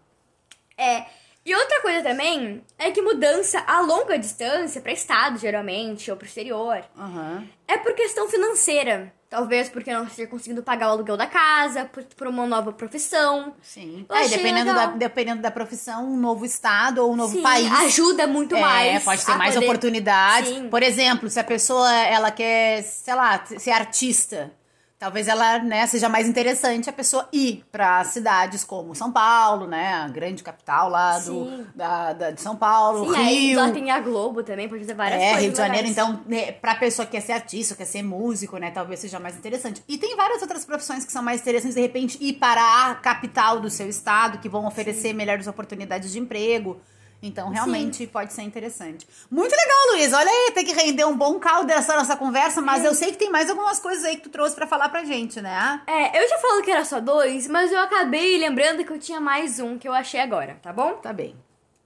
É. 0.76 1.04
E 1.44 1.54
outra 1.54 1.80
coisa 1.80 2.02
também 2.02 2.62
é 2.78 2.90
que 2.90 3.00
mudança 3.00 3.62
a 3.66 3.80
longa 3.80 4.18
distância, 4.18 4.80
pra 4.80 4.92
estado 4.92 5.38
geralmente, 5.38 6.10
ou 6.10 6.16
pro 6.16 6.26
exterior, 6.26 6.84
Aham. 6.98 7.44
é 7.66 7.78
por 7.78 7.94
questão 7.94 8.28
financeira. 8.28 9.12
Talvez 9.30 9.68
porque 9.68 9.92
não 9.92 10.02
esteja 10.04 10.28
conseguindo 10.28 10.60
pagar 10.60 10.88
o 10.88 10.90
aluguel 10.90 11.16
da 11.16 11.24
casa, 11.26 11.84
por, 11.84 12.02
por 12.16 12.26
uma 12.26 12.44
nova 12.48 12.72
profissão. 12.72 13.54
Sim. 13.62 14.04
É, 14.10 14.14
achei 14.18 14.36
dependendo, 14.38 14.72
legal. 14.72 14.86
da, 14.88 14.96
dependendo 14.96 15.40
da 15.40 15.52
profissão, 15.52 16.04
um 16.04 16.16
novo 16.16 16.44
estado 16.44 16.98
ou 16.98 17.12
um 17.12 17.16
novo 17.16 17.36
Sim, 17.36 17.42
país. 17.42 17.70
ajuda 17.72 18.26
muito 18.26 18.56
É, 18.56 18.60
mais. 18.60 19.04
pode 19.04 19.24
ter 19.24 19.36
mais 19.36 19.54
poder- 19.54 19.66
oportunidades. 19.66 20.48
Sim. 20.50 20.68
Por 20.68 20.82
exemplo, 20.82 21.30
se 21.30 21.38
a 21.38 21.44
pessoa 21.44 21.88
ela 21.94 22.32
quer, 22.32 22.82
sei 22.82 23.14
lá, 23.14 23.40
ser 23.56 23.70
artista, 23.70 24.52
talvez 25.00 25.26
ela, 25.28 25.58
né, 25.60 25.86
seja 25.86 26.10
mais 26.10 26.28
interessante 26.28 26.90
a 26.90 26.92
pessoa 26.92 27.26
ir 27.32 27.64
para 27.72 28.04
cidades 28.04 28.62
como 28.62 28.94
São 28.94 29.10
Paulo, 29.10 29.66
né, 29.66 29.94
a 29.94 30.08
grande 30.08 30.42
capital 30.42 30.90
lá 30.90 31.18
do 31.18 31.46
Sim. 31.46 31.66
da, 31.74 32.12
da- 32.12 32.30
de 32.30 32.40
São 32.42 32.54
Paulo, 32.54 33.10
Sim, 33.12 33.18
aí 33.18 33.34
Rio. 33.48 33.60
lá 33.60 33.70
tem 33.70 33.90
a 33.90 33.98
Globo 33.98 34.42
também, 34.42 34.68
pode 34.68 34.82
fazer 34.82 34.92
várias 34.94 35.18
É, 35.22 35.24
coisas. 35.30 35.42
Rio 35.42 35.52
de 35.52 35.56
Janeiro, 35.58 35.88
então, 35.88 36.20
né, 36.26 36.52
pra 36.52 36.74
pessoa 36.74 37.06
que 37.06 37.12
quer 37.12 37.22
ser 37.22 37.32
artista, 37.32 37.74
quer 37.74 37.86
ser 37.86 38.02
músico, 38.02 38.58
né, 38.58 38.70
talvez 38.70 39.00
seja 39.00 39.18
mais 39.18 39.34
interessante. 39.36 39.82
E 39.88 39.96
tem 39.96 40.14
várias 40.14 40.42
outras 40.42 40.66
profissões 40.66 41.02
que 41.02 41.10
são 41.10 41.22
mais 41.22 41.40
interessantes, 41.40 41.74
de 41.74 41.80
repente, 41.80 42.18
ir 42.20 42.34
para 42.34 42.90
a 42.90 42.94
capital 42.94 43.58
do 43.58 43.70
seu 43.70 43.88
estado, 43.88 44.36
que 44.38 44.50
vão 44.50 44.66
oferecer 44.66 45.14
melhores 45.14 45.46
oportunidades 45.46 46.12
de 46.12 46.18
emprego. 46.18 46.78
Então, 47.22 47.50
realmente, 47.50 48.06
pode 48.06 48.32
ser 48.32 48.42
interessante. 48.42 49.06
Muito 49.30 49.52
legal, 49.52 49.92
Luiz. 49.92 50.12
Olha 50.12 50.30
aí, 50.30 50.52
tem 50.54 50.64
que 50.64 50.72
render 50.72 51.04
um 51.04 51.14
bom 51.16 51.38
caldo 51.38 51.66
dessa 51.66 51.94
nossa 51.94 52.16
conversa, 52.16 52.62
mas 52.62 52.82
eu 52.82 52.94
sei 52.94 53.12
que 53.12 53.18
tem 53.18 53.30
mais 53.30 53.50
algumas 53.50 53.78
coisas 53.78 54.04
aí 54.04 54.16
que 54.16 54.22
tu 54.22 54.30
trouxe 54.30 54.54
pra 54.54 54.66
falar 54.66 54.88
pra 54.88 55.04
gente, 55.04 55.40
né? 55.40 55.82
É, 55.86 56.22
eu 56.22 56.28
já 56.28 56.38
falo 56.38 56.62
que 56.62 56.70
era 56.70 56.84
só 56.84 56.98
dois, 56.98 57.46
mas 57.46 57.70
eu 57.70 57.78
acabei 57.80 58.38
lembrando 58.38 58.84
que 58.84 58.90
eu 58.90 58.98
tinha 58.98 59.20
mais 59.20 59.60
um 59.60 59.76
que 59.78 59.86
eu 59.86 59.92
achei 59.92 60.18
agora, 60.20 60.58
tá 60.62 60.72
bom? 60.72 60.94
Tá 60.94 61.12
bem. 61.12 61.36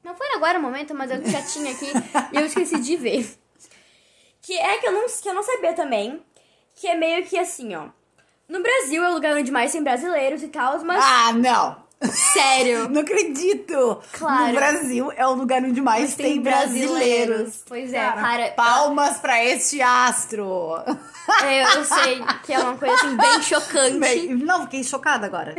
Não 0.04 0.14
foi 0.14 0.28
agora 0.34 0.58
o 0.58 0.62
momento, 0.62 0.94
mas 0.94 1.10
eu 1.10 1.24
já 1.24 1.42
tinha 1.42 1.72
aqui 1.72 1.90
e 2.32 2.36
eu 2.36 2.46
esqueci 2.46 2.78
de 2.78 2.96
ver. 2.96 3.26
Que 4.42 4.56
é 4.58 4.78
que 4.78 4.86
eu, 4.86 4.92
não, 4.92 5.06
que 5.06 5.28
eu 5.28 5.34
não 5.34 5.42
sabia 5.42 5.72
também. 5.72 6.22
Que 6.76 6.86
é 6.86 6.94
meio 6.94 7.24
que 7.24 7.38
assim, 7.38 7.74
ó. 7.74 7.86
No 8.46 8.62
Brasil 8.62 9.02
é 9.02 9.08
o 9.10 9.14
lugar 9.14 9.34
onde 9.36 9.50
mais 9.50 9.72
tem 9.72 9.82
brasileiros 9.82 10.42
e 10.42 10.48
tal, 10.48 10.78
mas 10.84 11.02
Ah, 11.02 11.32
não! 11.32 11.83
Sério. 12.02 12.88
Não 12.88 13.00
acredito! 13.02 14.00
Claro. 14.12 14.48
No 14.48 14.54
Brasil 14.54 15.12
é 15.16 15.26
o 15.26 15.34
lugar 15.34 15.62
onde 15.62 15.80
mais 15.80 16.02
Mas 16.02 16.14
tem, 16.14 16.40
brasileiros. 16.40 17.62
Pois 17.66 17.92
é, 17.92 18.00
cara. 18.00 18.50
Palmas 18.52 19.18
pra 19.18 19.42
este 19.44 19.80
astro! 19.80 20.76
É, 21.42 21.62
eu 21.76 21.84
sei 21.84 22.22
que 22.44 22.52
é 22.52 22.58
uma 22.58 22.76
coisa 22.76 22.94
assim 22.94 23.16
bem 23.16 23.42
chocante. 23.42 23.98
Bem, 23.98 24.34
não, 24.34 24.62
fiquei 24.62 24.84
chocada 24.84 25.26
agora. 25.26 25.54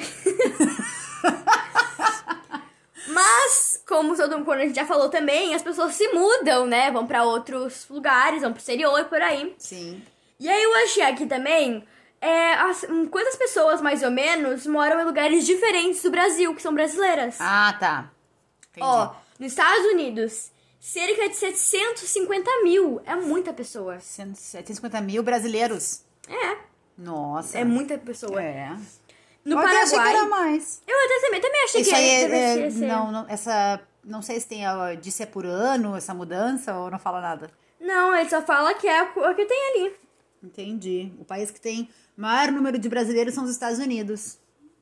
Mas, 3.08 3.82
como 3.88 4.16
todo 4.16 4.32
mundo, 4.34 4.46
quando 4.46 4.60
a 4.60 4.66
gente 4.66 4.76
já 4.76 4.86
falou 4.86 5.10
também, 5.10 5.54
as 5.54 5.62
pessoas 5.62 5.94
se 5.94 6.08
mudam, 6.10 6.66
né? 6.66 6.92
Vão 6.92 7.06
pra 7.06 7.24
outros 7.24 7.86
lugares, 7.90 8.42
vão 8.42 8.52
pro 8.52 8.60
exterior, 8.60 9.06
por 9.06 9.22
aí. 9.22 9.56
Sim. 9.58 10.02
E 10.40 10.50
aí 10.50 10.64
eu 10.64 10.76
achei 10.84 11.04
aqui 11.04 11.26
também 11.26 11.84
é, 12.26 12.54
as- 12.56 12.84
hum, 12.90 13.08
quantas 13.08 13.36
pessoas, 13.36 13.82
mais 13.82 14.02
ou 14.04 14.12
menos, 14.12 14.66
moram 14.68 15.00
em 15.02 15.06
lugares 15.06 15.46
diferentes 15.46 16.02
do 16.02 16.12
Brasil, 16.12 16.54
que 16.56 16.62
são 16.62 16.74
brasileiras. 16.74 17.38
Ah, 17.40 17.76
tá. 17.80 18.12
Entendi. 18.72 18.86
Ó, 18.88 19.14
nos 19.40 19.52
Estados 19.52 19.86
Unidos, 19.94 20.52
cerca 20.80 21.30
de 21.30 21.36
750 21.36 22.50
mil. 22.64 23.02
É 23.06 23.16
muita 23.16 23.54
pessoa. 23.54 24.00
750 24.00 25.02
mil 25.02 25.24
brasileiros. 25.24 26.02
É, 26.28 26.58
Nossa. 26.98 27.58
é 27.58 27.64
muita 27.64 27.98
pessoa. 27.98 28.42
É. 28.42 28.76
No 29.44 29.54
Eu 29.58 29.60
até 29.60 29.82
achei 29.84 29.98
que 30.00 30.04
Paraguai. 30.04 30.16
era 30.16 30.28
mais. 30.30 30.82
Eu 30.88 30.98
até 31.06 31.20
também, 31.22 31.42
também 31.42 31.64
achei 31.66 31.82
Isso 31.82 31.90
que 31.92 31.96
aí 31.96 32.10
era. 32.10 32.36
é, 32.36 32.60
é, 32.62 32.70
ser. 32.72 32.86
não, 32.88 33.12
não, 33.12 33.26
essa, 33.30 33.80
não 34.04 34.22
sei 34.24 34.40
se 34.40 34.48
tem, 34.48 34.68
ó, 34.68 34.94
disse 34.96 35.22
é 35.22 35.26
por 35.28 35.46
ano 35.46 35.96
essa 35.96 36.14
mudança 36.16 36.74
ou 36.76 36.90
não 36.90 36.98
fala 36.98 37.22
nada. 37.22 37.52
Não, 37.80 38.16
ele 38.16 38.28
só 38.28 38.42
fala 38.42 38.74
que 38.74 38.88
é 38.88 39.04
o 39.04 39.36
que 39.36 39.46
tem 39.46 39.70
ali. 39.84 39.96
Entendi. 40.44 41.14
O 41.20 41.26
país 41.26 41.52
que 41.52 41.62
tem 41.62 41.88
maior 42.18 42.52
número 42.52 42.78
de 42.78 42.88
brasileiros 42.90 43.34
são 43.34 43.44
os 43.44 43.52
Estados 43.52 43.80
Unidos. 43.80 44.38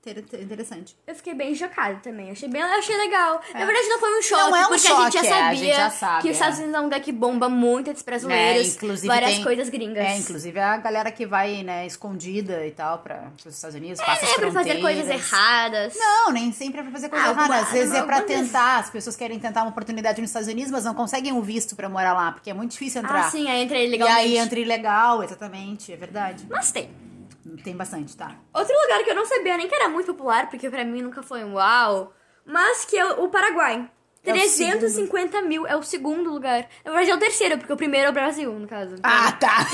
Inter- 0.06 0.42
Interessante. 0.42 0.98
Eu 1.08 1.16
fiquei 1.16 1.34
bem 1.34 1.56
chocada 1.56 1.96
também. 2.04 2.30
Achei 2.30 2.50
bem, 2.50 2.62
achei 2.62 2.98
legal. 2.98 3.40
Na 3.54 3.64
verdade, 3.66 3.88
não 3.88 4.00
foi 4.02 4.20
um 4.20 4.22
choque, 4.22 4.50
Não 4.52 4.56
é 4.58 4.66
um 4.66 4.70
porque 4.70 4.86
a 4.88 4.90
choque, 4.90 5.04
gente 5.04 5.14
já 5.14 5.20
é, 5.20 5.30
sabia 5.30 5.48
a 5.48 5.56
gente 5.56 5.76
já 5.78 5.90
sabe, 5.92 6.22
que 6.24 6.28
os 6.28 6.32
é. 6.32 6.34
Estados 6.34 6.58
Unidos 6.60 6.76
é 6.76 6.80
um 6.82 6.84
lugar 6.84 7.00
que 7.00 7.12
bomba 7.14 7.48
muito 7.48 7.88
entre 7.90 8.00
os 8.00 8.04
brasileiros. 8.04 8.76
várias 9.06 9.36
tem- 9.36 9.44
coisas 9.46 9.70
gringas. 9.70 10.04
É, 10.04 10.18
inclusive 10.18 10.60
a 10.60 10.76
galera 10.76 11.10
que 11.10 11.26
vai, 11.26 11.64
né, 11.64 11.86
escondida 11.88 12.68
e 12.68 12.72
tal 12.72 12.98
para 13.00 13.32
os 13.46 13.56
Estados 13.56 13.78
Unidos, 13.78 14.02
passa 14.02 14.26
as 14.26 14.32
É 14.34 14.36
pra 14.40 14.52
fazer 14.52 14.82
coisas 14.82 15.08
erradas. 15.08 15.94
Não, 15.96 16.32
nem 16.32 16.52
sempre 16.52 16.82
é 16.82 16.84
pra 16.84 16.92
fazer 16.92 17.08
coisa 17.08 17.24
Ah, 17.26 17.30
errada. 17.30 17.42
alguma- 17.54 17.60
Às 17.62 17.72
vezes 17.72 17.96
é 17.96 18.04
pra 18.04 18.22
tentar. 18.24 18.80
As 18.80 18.90
pessoas 18.90 19.16
querem 19.16 19.40
tentar 19.40 19.62
uma 19.62 19.70
oportunidade 19.70 20.20
nos 20.20 20.32
Estados 20.32 20.50
Unidos, 20.50 20.70
mas 20.70 20.84
não 20.84 20.94
conseguem 20.94 21.32
um 21.32 21.40
visto 21.42 21.78
pra 21.78 21.88
morar 21.88 22.12
lá, 22.12 22.34
porque 22.34 22.50
é 22.50 22.54
muito 22.54 22.72
difícil 22.72 23.02
entrar. 23.02 23.28
Ah, 23.28 23.32
sim, 23.32 23.50
aí 23.50 23.62
entra 23.64 23.78
E 23.78 23.88
ilegalmente. 23.88 24.20
aí 24.20 24.38
entra 24.38 24.60
ilegal, 24.60 25.24
exatamente, 25.24 25.94
é 25.94 25.96
verdade. 25.96 26.46
Mas 26.50 26.74
tem. 26.74 26.90
Tem 27.64 27.76
bastante, 27.76 28.16
tá? 28.16 28.36
Outro 28.54 28.74
lugar 28.84 29.04
que 29.04 29.10
eu 29.10 29.16
não 29.16 29.26
sabia 29.26 29.58
nem 29.58 29.68
que 29.68 29.76
era 29.76 29.90
muito 29.90 30.14
popular, 30.14 30.50
porque 30.50 30.70
pra 30.70 30.86
mim 30.86 31.02
nunca 31.02 31.22
foi 31.22 31.44
um 31.44 31.56
uau, 31.56 32.14
mas 32.46 32.86
que 32.86 32.98
é 32.98 33.06
o 33.06 33.28
Paraguai. 33.30 33.90
É 34.26 34.32
o 34.32 34.36
350 34.36 35.42
mil 35.42 35.68
é 35.68 35.76
o 35.76 35.84
segundo 35.84 36.32
lugar. 36.32 36.66
Na 36.86 36.92
verdade 36.92 37.12
é 37.12 37.16
o 37.16 37.20
terceiro, 37.20 37.58
porque 37.58 37.74
o 37.74 37.78
primeiro 37.78 38.08
é 38.08 38.10
o 38.10 38.14
Brasil, 38.14 38.54
no 38.54 38.68
caso. 38.68 38.96
Ah, 39.04 39.32
tá! 39.34 39.68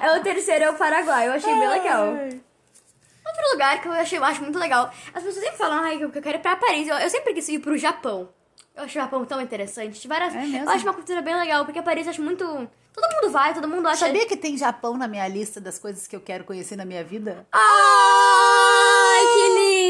É 0.00 0.18
o 0.18 0.22
terceiro 0.22 0.64
é 0.64 0.70
o 0.70 0.74
Paraguai, 0.74 1.28
eu 1.28 1.32
achei 1.32 1.52
bem 1.52 1.68
legal. 1.68 2.08
Outro 2.08 3.52
lugar 3.52 3.80
que 3.80 3.88
eu 3.88 3.92
achei, 3.92 4.18
eu 4.18 4.24
acho 4.24 4.42
muito 4.42 4.58
legal. 4.58 4.90
As 5.14 5.22
pessoas 5.22 5.44
sempre 5.44 5.56
falam, 5.56 5.82
ai, 5.82 5.96
que 5.98 6.04
eu 6.04 6.10
quero 6.10 6.36
ir 6.36 6.40
pra 6.40 6.56
Paris. 6.56 6.86
Eu, 6.88 6.96
eu 6.96 7.10
sempre 7.10 7.32
quis 7.32 7.48
ir 7.48 7.58
pro 7.58 7.76
Japão. 7.76 8.28
Eu 8.76 8.84
acho 8.84 8.98
o 8.98 9.00
Japão 9.02 9.24
tão 9.24 9.40
interessante. 9.40 10.06
Várias, 10.08 10.34
É? 10.34 10.62
Eu 10.64 10.68
acho 10.68 10.84
uma 10.84 10.92
cultura 10.94 11.22
bem 11.22 11.34
legal, 11.36 11.64
porque 11.64 11.80
Paris 11.80 12.06
eu 12.06 12.10
acho 12.10 12.22
muito. 12.22 12.44
Todo 12.44 13.12
mundo 13.14 13.32
vai, 13.32 13.54
todo 13.54 13.68
mundo 13.68 13.86
acha. 13.88 14.06
Sabia 14.06 14.26
que 14.26 14.36
tem 14.36 14.56
Japão 14.56 14.96
na 14.96 15.06
minha 15.08 15.26
lista 15.28 15.60
das 15.60 15.78
coisas 15.78 16.06
que 16.06 16.14
eu 16.14 16.20
quero 16.20 16.44
conhecer 16.44 16.76
na 16.76 16.84
minha 16.84 17.02
vida? 17.04 17.46
Ai, 17.52 19.24
que 19.26 19.48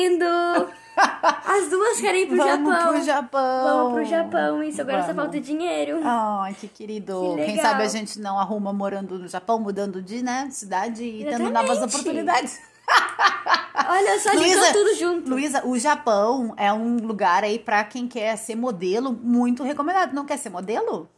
lindo! 0.08 0.74
As 1.44 1.68
duas 1.68 2.00
querem 2.00 2.22
ir 2.22 2.26
pro 2.28 2.36
Vamos 2.36 2.72
Japão. 2.72 2.92
pro 2.92 3.02
Japão. 3.02 3.64
Vamos 3.64 3.92
pro 3.94 4.04
Japão, 4.04 4.62
isso. 4.62 4.80
Agora 4.80 5.00
só 5.00 5.06
Vamos. 5.08 5.22
falta 5.22 5.40
dinheiro. 5.40 6.00
Ai, 6.04 6.54
que 6.54 6.68
querido. 6.68 7.34
Que 7.36 7.46
Quem 7.46 7.56
sabe 7.60 7.82
a 7.82 7.88
gente 7.88 8.18
não 8.20 8.38
arruma 8.38 8.72
morando 8.72 9.18
no 9.18 9.26
Japão, 9.28 9.58
mudando 9.58 10.00
de 10.00 10.22
né, 10.22 10.48
cidade 10.50 11.04
e 11.04 11.24
tendo 11.24 11.42
Exatamente. 11.42 11.52
novas 11.52 11.82
oportunidades. 11.82 12.60
Olha 13.74 14.20
só, 14.20 14.30
juntou 14.32 14.72
tudo 14.72 14.94
junto. 14.94 15.30
Luísa, 15.30 15.66
o 15.66 15.76
Japão 15.78 16.54
é 16.56 16.72
um 16.72 16.96
lugar 16.98 17.42
aí 17.42 17.58
pra 17.58 17.82
quem 17.84 18.06
quer 18.06 18.36
ser 18.36 18.54
modelo 18.54 19.12
muito 19.12 19.62
recomendado. 19.62 20.12
Não 20.14 20.24
quer 20.24 20.36
ser 20.38 20.50
modelo? 20.50 21.08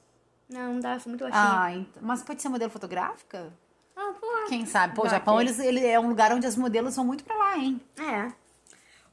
Não, 0.48 0.74
não 0.74 0.80
dá, 0.80 0.98
sou 0.98 1.10
muito 1.10 1.22
baixinha. 1.22 1.42
Ah, 1.60 1.72
então- 1.72 2.02
mas 2.02 2.22
pode 2.22 2.40
ser 2.40 2.48
modelo 2.48 2.70
fotográfica? 2.70 3.52
Ah, 3.96 4.12
pô. 4.20 4.26
Quem 4.48 4.64
sabe? 4.64 4.94
Pô, 4.94 5.02
o 5.04 5.08
Japão 5.08 5.40
eles, 5.40 5.58
ele 5.58 5.84
é 5.84 5.98
um 5.98 6.08
lugar 6.08 6.32
onde 6.32 6.46
as 6.46 6.56
modelos 6.56 6.96
vão 6.96 7.04
muito 7.04 7.24
pra 7.24 7.36
lá, 7.36 7.58
hein? 7.58 7.80
É. 7.98 8.30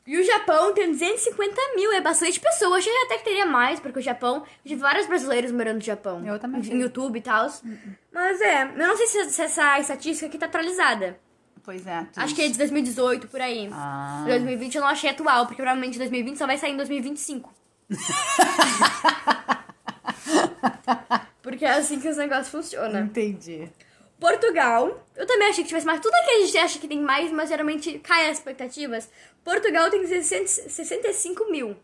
E 0.05 0.17
o 0.19 0.23
Japão 0.23 0.73
tem 0.73 0.91
250 0.91 1.55
mil, 1.75 1.91
é 1.93 2.01
bastante 2.01 2.37
pessoa. 2.39 2.77
Achei 2.77 2.91
até 3.05 3.17
que 3.17 3.23
teria 3.23 3.45
mais, 3.45 3.79
porque 3.79 3.99
o 3.99 4.01
Japão. 4.01 4.43
Tive 4.65 4.81
vários 4.81 5.07
brasileiros 5.07 5.51
morando 5.51 5.75
no 5.75 5.81
Japão. 5.81 6.21
Eu 6.25 6.37
também 6.37 6.61
Em. 6.61 6.79
YouTube 6.81 7.17
e 7.17 7.21
tal. 7.21 7.47
Mas 8.11 8.41
é, 8.41 8.63
eu 8.63 8.87
não 8.87 8.97
sei 8.97 9.07
se, 9.07 9.29
se 9.29 9.41
essa 9.41 9.79
estatística 9.79 10.27
aqui 10.27 10.37
tá 10.37 10.45
atualizada. 10.45 11.17
Pois 11.63 11.85
é. 11.87 12.05
tu- 12.11 12.19
Acho 12.19 12.35
que 12.35 12.41
é 12.41 12.47
de 12.49 12.57
2018 12.57 13.27
por 13.27 13.39
aí. 13.41 13.69
Ah. 13.71 14.23
2020 14.27 14.75
eu 14.75 14.81
não 14.81 14.89
achei 14.89 15.09
atual, 15.09 15.45
porque 15.45 15.61
provavelmente 15.61 15.97
2020 15.97 16.37
só 16.37 16.45
vai 16.45 16.57
sair 16.57 16.71
em 16.73 16.77
2025. 16.77 17.53
porque 21.41 21.65
é 21.65 21.71
assim 21.73 21.99
que 21.99 22.07
os 22.07 22.17
negócios 22.17 22.49
funcionam. 22.49 23.01
Entendi. 23.01 23.69
Portugal, 24.19 25.05
eu 25.15 25.27
também 25.27 25.49
achei 25.49 25.63
que 25.63 25.67
tivesse 25.67 25.85
mais. 25.85 25.99
Tudo 25.99 26.13
aqui 26.15 26.31
a 26.31 26.45
gente 26.45 26.57
acha 26.57 26.79
que 26.79 26.87
tem 26.87 27.01
mais, 27.01 27.31
mas 27.31 27.49
geralmente 27.49 27.99
cai 27.99 28.29
as 28.29 28.37
expectativas. 28.37 29.09
Portugal 29.43 29.89
tem 29.89 30.05
60 30.07 30.47
65 30.69 31.51
mil 31.51 31.75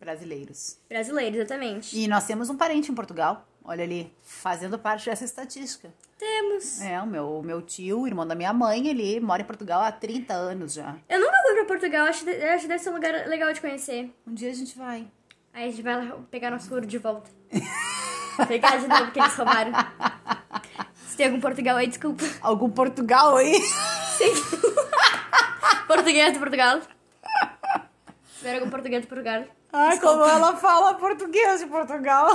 Brasileiros. 0.00 0.78
brasileiros, 0.88 1.38
exatamente. 1.38 1.98
E 1.98 2.08
nós 2.08 2.26
temos 2.26 2.48
um 2.48 2.56
parente 2.56 2.90
em 2.90 2.94
Portugal. 2.94 3.46
Olha 3.68 3.82
ali, 3.82 4.12
fazendo 4.22 4.78
parte 4.78 5.06
dessa 5.06 5.24
estatística. 5.24 5.92
Temos. 6.16 6.80
É, 6.80 7.02
o 7.02 7.06
meu, 7.06 7.38
o 7.38 7.42
meu 7.42 7.60
tio, 7.60 8.06
irmão 8.06 8.24
da 8.24 8.36
minha 8.36 8.52
mãe, 8.52 8.86
ele 8.86 9.18
mora 9.18 9.42
em 9.42 9.44
Portugal 9.44 9.82
há 9.82 9.90
30 9.90 10.32
anos 10.32 10.74
já. 10.74 10.94
Eu 11.08 11.18
nunca 11.18 11.36
fui 11.42 11.54
pra 11.56 11.64
Portugal, 11.64 12.06
acho, 12.06 12.24
acho 12.30 12.62
que 12.62 12.68
deve 12.68 12.78
ser 12.78 12.90
um 12.90 12.94
lugar 12.94 13.26
legal 13.26 13.52
de 13.52 13.60
conhecer. 13.60 14.14
Um 14.24 14.32
dia 14.32 14.50
a 14.50 14.54
gente 14.54 14.78
vai. 14.78 15.08
Aí 15.52 15.64
a 15.64 15.70
gente 15.70 15.82
vai 15.82 15.96
lá 15.96 16.16
pegar 16.30 16.52
nosso 16.52 16.72
ouro 16.72 16.86
de 16.86 16.96
volta. 16.96 17.28
pegar 18.46 18.76
de 18.76 18.86
novo 18.86 19.10
que 19.10 19.18
eles 19.18 19.34
roubaram. 19.34 19.72
Se 21.08 21.16
tem 21.16 21.26
algum 21.26 21.40
Portugal 21.40 21.76
aí, 21.76 21.88
desculpa. 21.88 22.22
Algum 22.42 22.70
Portugal 22.70 23.36
aí? 23.36 23.60
Sim. 24.16 24.32
português 25.88 26.32
de 26.32 26.38
Portugal. 26.38 26.80
Se 26.82 28.38
tiver 28.38 28.54
algum 28.54 28.70
português 28.70 29.02
de 29.02 29.08
Portugal. 29.08 29.44
Ai, 29.72 29.98
como 29.98 30.22
ela 30.24 30.56
fala 30.56 30.94
português 30.94 31.60
de 31.60 31.66
Portugal. 31.66 32.28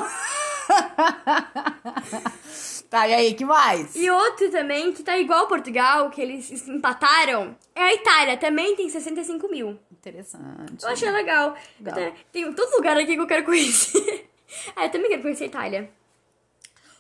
tá, 2.89 3.07
e 3.07 3.13
aí, 3.13 3.33
que 3.33 3.45
mais? 3.45 3.95
E 3.95 4.09
outro 4.09 4.49
também, 4.49 4.91
que 4.91 5.03
tá 5.03 5.17
igual 5.17 5.47
Portugal, 5.47 6.09
que 6.09 6.21
eles 6.21 6.67
empataram, 6.67 7.55
é 7.75 7.81
a 7.81 7.93
Itália. 7.93 8.37
Também 8.37 8.75
tem 8.75 8.89
65 8.89 9.47
mil. 9.49 9.77
Interessante. 9.91 10.83
Eu 10.83 10.89
achei 10.89 11.11
legal. 11.11 11.55
Legal. 11.79 12.13
Tem 12.31 12.51
todo 12.53 12.75
lugar 12.75 12.97
aqui 12.97 13.15
que 13.15 13.21
eu 13.21 13.27
quero 13.27 13.45
conhecer. 13.45 14.29
ah, 14.75 14.85
eu 14.85 14.91
também 14.91 15.09
quero 15.09 15.21
conhecer 15.21 15.45
a 15.45 15.47
Itália. 15.47 15.89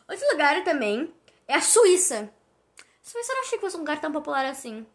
Outro 0.07 0.27
lugar 0.31 0.63
também 0.63 1.11
é 1.47 1.55
a 1.55 1.61
Suíça. 1.61 2.29
Suíça 3.01 3.31
eu 3.31 3.35
não 3.35 3.43
achei 3.43 3.57
que 3.57 3.63
fosse 3.63 3.75
um 3.75 3.79
lugar 3.79 3.99
tão 3.99 4.11
popular 4.11 4.45
assim. 4.45 4.85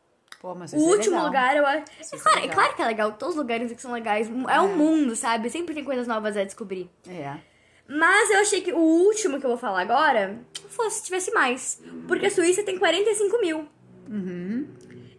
Pô, 0.40 0.54
mas 0.54 0.72
O 0.72 0.76
é 0.76 0.78
último 0.78 1.16
legal. 1.16 1.26
lugar, 1.26 1.56
eu 1.56 1.66
acho. 1.66 1.78
É 1.78 2.16
é 2.16 2.18
claro, 2.18 2.38
é 2.38 2.40
legal. 2.42 2.54
claro 2.54 2.76
que 2.76 2.82
é 2.82 2.86
legal, 2.86 3.12
todos 3.12 3.34
os 3.34 3.40
lugares 3.40 3.72
que 3.72 3.82
são 3.82 3.92
legais. 3.92 4.28
É 4.48 4.60
um 4.60 4.76
mundo, 4.76 5.16
sabe? 5.16 5.50
Sempre 5.50 5.74
tem 5.74 5.82
coisas 5.82 6.06
novas 6.06 6.36
a 6.36 6.44
descobrir. 6.44 6.88
É. 7.08 7.36
Mas 7.88 8.30
eu 8.30 8.40
achei 8.40 8.60
que 8.60 8.72
o 8.72 8.78
último 8.78 9.38
que 9.38 9.46
eu 9.46 9.50
vou 9.50 9.58
falar 9.58 9.80
agora 9.82 10.38
fosse 10.68 11.04
tivesse 11.04 11.30
mais. 11.32 11.80
Porque 12.08 12.26
a 12.26 12.30
Suíça 12.30 12.62
tem 12.62 12.78
45 12.78 13.40
mil. 13.40 13.68
Uhum. 14.08 14.66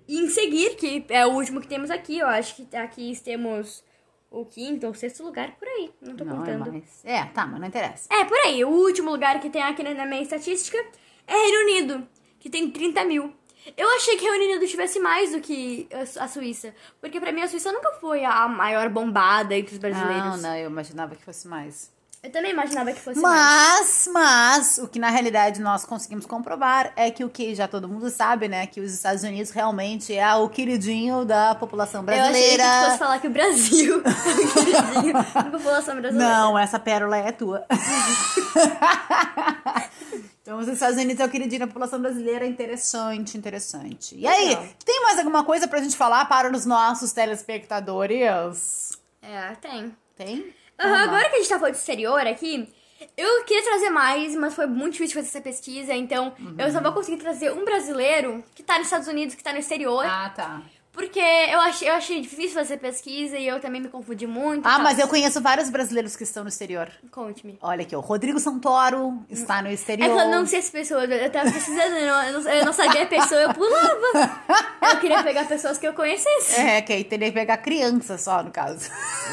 E 0.08 0.20
em 0.20 0.30
seguir, 0.30 0.76
que 0.76 1.06
é 1.10 1.26
o 1.26 1.32
último 1.32 1.60
que 1.62 1.68
temos 1.68 1.90
aqui, 1.92 2.18
eu 2.20 2.28
acho 2.28 2.56
que 2.56 2.76
aqui 2.76 3.18
temos 3.24 3.84
o 4.30 4.46
quinto 4.46 4.86
ou 4.88 4.94
sexto 4.94 5.24
lugar 5.24 5.52
por 5.58 5.68
aí. 5.68 5.92
Não 6.02 6.16
tô 6.16 6.24
Não, 6.26 6.36
é 6.36 6.38
contando. 6.58 6.72
mais. 6.72 7.02
É, 7.06 7.24
tá, 7.26 7.46
mas 7.48 7.60
não 7.60 7.68
interessa. 7.68 8.08
É, 8.12 8.24
por 8.26 8.38
aí. 8.40 8.64
O 8.64 8.70
último 8.70 9.12
lugar 9.12 9.40
que 9.40 9.50
tem 9.50 9.62
aqui 9.62 9.84
na 9.84 10.06
minha 10.06 10.22
estatística 10.22 10.78
é 11.26 11.34
Reino 11.34 11.60
Unido, 11.64 12.08
que 12.40 12.50
tem 12.50 12.70
30 12.70 13.04
mil. 13.06 13.34
Eu 13.76 13.90
achei 13.96 14.16
que 14.16 14.24
Reino 14.30 14.46
Unido 14.46 14.66
tivesse 14.68 14.98
mais 15.00 15.32
do 15.34 15.42
que 15.42 15.88
a 15.94 16.06
Su- 16.06 16.20
a 16.22 16.28
Suíça. 16.28 16.74
Porque 17.02 17.20
pra 17.20 17.34
mim 17.34 17.42
a 17.42 17.48
Suíça 17.50 17.70
nunca 17.72 17.92
foi 18.00 18.24
a 18.24 18.48
maior 18.48 18.88
bombada 18.90 19.56
entre 19.58 19.74
os 19.74 19.80
brasileiros. 19.80 20.24
Não, 20.24 20.38
não, 20.38 20.56
eu 20.58 20.70
imaginava 20.70 21.16
que 21.16 21.24
fosse 21.24 21.48
mais. 21.50 21.92
Eu 22.24 22.32
também 22.32 22.52
imaginava 22.52 22.92
que 22.92 23.00
fosse 23.00 23.20
mais. 23.20 23.78
Mas, 23.78 24.10
mas, 24.12 24.78
o 24.80 24.88
que 24.88 24.98
na 24.98 25.10
realidade 25.10 25.62
nós 25.62 25.86
conseguimos 25.86 26.26
comprovar 26.26 26.92
é 26.96 27.12
que 27.12 27.24
o 27.24 27.30
que 27.30 27.54
já 27.54 27.68
todo 27.68 27.88
mundo 27.88 28.10
sabe, 28.10 28.48
né? 28.48 28.66
Que 28.66 28.82
os 28.82 28.92
Estados 28.92 29.22
Unidos 29.24 29.52
realmente 29.52 30.16
é 30.16 30.34
o 30.36 30.50
queridinho 30.50 31.24
da 31.24 31.54
população 31.56 32.04
Eu 32.04 32.10
achei 32.10 32.24
que 32.24 32.30
brasileira. 32.32 32.86
fosse 32.86 32.98
falar 32.98 33.20
que 33.20 33.28
o 33.28 33.30
Brasil 33.30 34.02
é 34.04 34.10
o 34.10 34.66
queridinho 34.66 35.14
da 35.14 35.24
população 35.52 35.96
brasileira. 35.96 36.34
Não, 36.34 36.58
essa 36.58 36.80
pérola 36.80 37.18
é 37.18 37.32
tua. 37.32 37.64
então, 40.42 40.58
os 40.58 40.68
Estados 40.68 40.98
Unidos 40.98 41.20
é 41.20 41.26
o 41.26 41.30
queridinho 41.30 41.60
da 41.62 41.68
população 41.68 42.02
brasileira. 42.02 42.48
Interessante, 42.48 43.38
interessante. 43.38 44.16
E 44.18 44.26
aí, 44.26 44.50
Legal. 44.50 44.66
tem 44.84 45.04
mais 45.04 45.20
alguma 45.20 45.44
coisa 45.44 45.68
pra 45.68 45.80
gente 45.82 45.96
falar 45.96 46.26
para 46.26 46.52
os 46.52 46.66
nossos 46.66 47.12
telespectadores? 47.12 48.94
É, 49.22 49.52
tem. 49.62 49.96
Tem? 50.16 50.52
Lá. 50.86 51.04
agora 51.04 51.30
que 51.30 51.36
a 51.36 51.40
gente 51.40 51.50
tá 51.50 51.58
falando 51.58 51.74
de 51.74 51.80
exterior 51.80 52.26
aqui, 52.28 52.72
eu 53.16 53.44
queria 53.46 53.64
trazer 53.64 53.90
mais, 53.90 54.36
mas 54.36 54.54
foi 54.54 54.66
muito 54.68 54.94
difícil 54.94 55.16
fazer 55.16 55.28
essa 55.30 55.42
pesquisa, 55.42 55.94
então 55.94 56.34
eu 56.58 56.72
só 56.72 56.82
vou 56.82 56.92
conseguir 56.94 57.18
trazer 57.18 57.52
um 57.52 57.64
brasileiro 57.66 58.44
que 58.56 58.64
tá 58.64 58.78
nos 58.78 58.88
Estados 58.88 59.08
Unidos, 59.08 59.36
que 59.36 59.44
tá 59.44 59.54
no 59.54 59.60
exterior, 59.60 60.06
Ah, 60.06 60.30
tá. 60.36 60.62
Porque 60.98 61.20
eu 61.20 61.60
achei, 61.60 61.90
eu 61.90 61.94
achei 61.94 62.20
difícil 62.22 62.56
fazer 62.56 62.78
pesquisa 62.78 63.38
e 63.38 63.48
eu 63.48 63.60
também 63.60 63.80
me 63.82 63.88
confundi 63.88 64.26
muito. 64.26 64.66
Ah, 64.68 64.80
mas 64.80 64.98
eu 64.98 65.08
conheço 65.08 65.40
vários 65.40 65.70
brasileiros 65.70 66.16
que 66.16 66.24
estão 66.24 66.44
no 66.44 66.50
exterior. 66.50 66.90
Conte-me. 67.12 67.58
Olha 67.62 67.84
aqui, 67.84 67.96
o 67.96 68.00
Rodrigo 68.00 68.40
Santoro 68.40 69.24
está 69.30 69.62
no 69.62 69.68
É 69.70 69.74
exterior. 69.74 70.10
que 70.16 70.22
eu 70.24 70.28
não 70.30 70.46
sei 70.46 70.60
as 70.60 70.70
pessoas, 70.70 71.10
eu 71.10 71.30
tava 71.32 71.52
precisando, 71.52 71.94
eu 71.94 72.08
não, 72.08 72.50
eu 72.52 72.66
não- 72.66 72.74
sabia 72.74 73.04
a 73.04 73.06
pessoa, 73.06 73.42
eu 73.42 73.54
pulava. 73.54 74.42
Eu 74.92 75.00
queria 75.00 75.24
pegar 75.24 75.46
pessoas 75.48 75.78
que 75.78 75.88
eu 75.88 75.94
conhecesse. 75.94 76.60
É, 76.60 76.82
que 76.82 76.94
aí 76.94 77.04
teria 77.04 77.28
que 77.28 77.34
pegar 77.34 77.58
criança 77.58 78.18
só, 78.18 78.42
no 78.42 78.52
caso. 78.52 78.90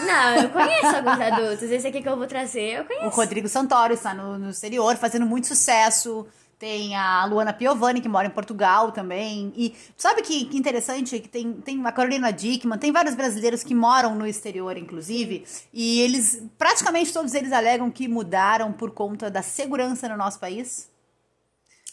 Não, 0.07 0.35
eu 0.43 0.51
conheço 0.51 0.87
alguns 0.97 1.21
adultos, 1.21 1.63
esse 1.71 1.87
aqui 1.87 2.03
que 2.03 2.09
eu 2.09 2.17
vou 2.17 2.27
trazer, 2.27 2.79
eu 2.79 2.83
O 2.83 2.87
conheço. 2.87 3.09
Rodrigo 3.17 3.49
Santoro 3.49 3.95
está 3.95 4.13
no, 4.13 4.39
no 4.39 4.51
exterior, 4.51 4.97
fazendo 4.97 5.25
muito 5.27 5.47
sucesso. 5.47 6.27
Tem 6.59 6.95
a 6.95 7.25
Luana 7.27 7.53
Piovani, 7.53 8.01
que 8.01 8.09
mora 8.09 8.27
em 8.27 8.31
Portugal 8.31 8.93
também. 8.93 9.53
E 9.57 9.75
sabe 9.97 10.23
que, 10.23 10.45
que 10.47 10.57
interessante? 10.57 11.19
Que 11.19 11.29
tem, 11.29 11.53
tem 11.55 11.85
a 11.85 11.93
Carolina 11.93 12.33
Dickman, 12.33 12.79
tem 12.79 12.93
vários 12.93 13.15
brasileiros 13.15 13.63
que 13.63 13.75
moram 13.75 14.15
no 14.15 14.27
exterior, 14.27 14.77
inclusive. 14.77 15.45
E 15.73 16.01
eles, 16.01 16.43
praticamente 16.57 17.13
todos 17.13 17.35
eles 17.35 17.53
alegam 17.53 17.91
que 17.91 18.09
mudaram 18.09 18.73
por 18.73 18.93
conta 18.93 19.31
da 19.31 19.43
segurança 19.43 20.09
no 20.09 20.17
nosso 20.17 20.39
país. 20.39 20.94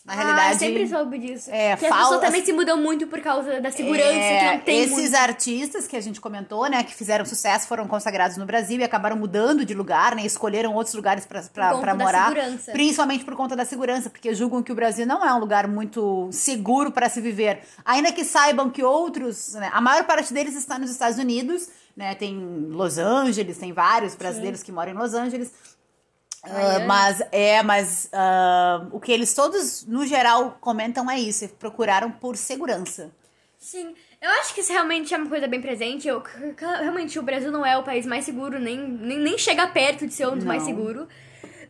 Na 0.03 0.13
Ah, 0.13 0.15
realidade. 0.15 0.53
eu 0.53 0.59
sempre 0.59 0.87
soube 0.87 1.19
disso. 1.19 1.49
é, 1.51 1.77
que 1.77 1.85
as 1.85 1.89
fal- 1.91 1.99
pessoas 2.05 2.21
também 2.21 2.43
se 2.43 2.51
mudam 2.51 2.75
muito 2.75 3.05
por 3.05 3.21
causa 3.21 3.61
da 3.61 3.69
segurança, 3.69 4.09
É, 4.09 4.39
que 4.39 4.55
não 4.57 4.59
tem 4.63 4.79
esses 4.81 4.97
muito. 5.11 5.15
artistas 5.15 5.87
que 5.87 5.95
a 5.95 6.01
gente 6.01 6.19
comentou, 6.19 6.67
né, 6.67 6.83
que 6.83 6.93
fizeram 6.95 7.23
sucesso, 7.23 7.67
foram 7.67 7.87
consagrados 7.87 8.35
no 8.35 8.45
Brasil 8.45 8.79
e 8.79 8.83
acabaram 8.83 9.15
mudando 9.15 9.63
de 9.63 9.75
lugar, 9.75 10.15
né, 10.15 10.25
escolheram 10.25 10.73
outros 10.73 10.95
lugares 10.95 11.25
da 11.95 12.03
morar, 12.03 12.29
segurança. 12.29 12.71
principalmente 12.71 13.23
por 13.23 13.35
conta 13.35 13.55
da 13.55 13.63
segurança, 13.63 14.09
porque 14.09 14.33
julgam 14.33 14.63
que 14.63 14.71
o 14.71 14.75
Brasil 14.75 15.05
não 15.05 15.23
é 15.23 15.31
um 15.35 15.39
lugar 15.39 15.67
muito 15.67 16.29
seguro 16.31 16.91
para 16.91 17.07
se 17.07 17.21
viver, 17.21 17.59
ainda 17.85 18.11
que 18.11 18.25
saibam 18.25 18.71
que 18.71 18.83
outros, 18.83 19.53
né, 19.53 19.69
a 19.71 19.79
maior 19.81 20.03
parte 20.05 20.33
deles 20.33 20.55
está 20.55 20.79
nos 20.79 20.89
Estados 20.89 21.19
Unidos, 21.19 21.69
né, 21.95 22.15
tem 22.15 22.35
Los 22.71 22.97
Angeles, 22.97 23.57
tem 23.59 23.71
vários 23.71 24.15
brasileiros 24.15 24.63
que 24.63 24.71
moram 24.71 24.93
em 24.93 24.95
Los 24.95 25.13
Angeles. 25.13 25.51
Ah, 26.43 26.49
Miami. 26.49 26.85
mas 26.85 27.21
é, 27.31 27.63
mas 27.63 28.09
ah, 28.11 28.87
o 28.91 28.99
que 28.99 29.11
eles 29.11 29.33
todos, 29.33 29.85
no 29.85 30.05
geral, 30.05 30.57
comentam 30.59 31.09
é 31.09 31.19
isso: 31.19 31.47
procuraram 31.49 32.11
por 32.11 32.35
segurança. 32.35 33.11
Sim, 33.57 33.93
eu 34.19 34.29
acho 34.31 34.55
que 34.55 34.61
isso 34.61 34.73
realmente 34.73 35.13
é 35.13 35.17
uma 35.17 35.29
coisa 35.29 35.47
bem 35.47 35.61
presente. 35.61 36.07
Eu, 36.07 36.23
realmente, 36.57 37.19
o 37.19 37.21
Brasil 37.21 37.51
não 37.51 37.63
é 37.63 37.77
o 37.77 37.83
país 37.83 38.07
mais 38.07 38.25
seguro, 38.25 38.59
nem, 38.59 38.77
nem, 38.77 39.19
nem 39.19 39.37
chega 39.37 39.67
perto 39.67 40.07
de 40.07 40.13
ser 40.13 40.27
um 40.27 40.35
dos 40.35 40.43
mais 40.43 40.63
seguros. 40.63 41.07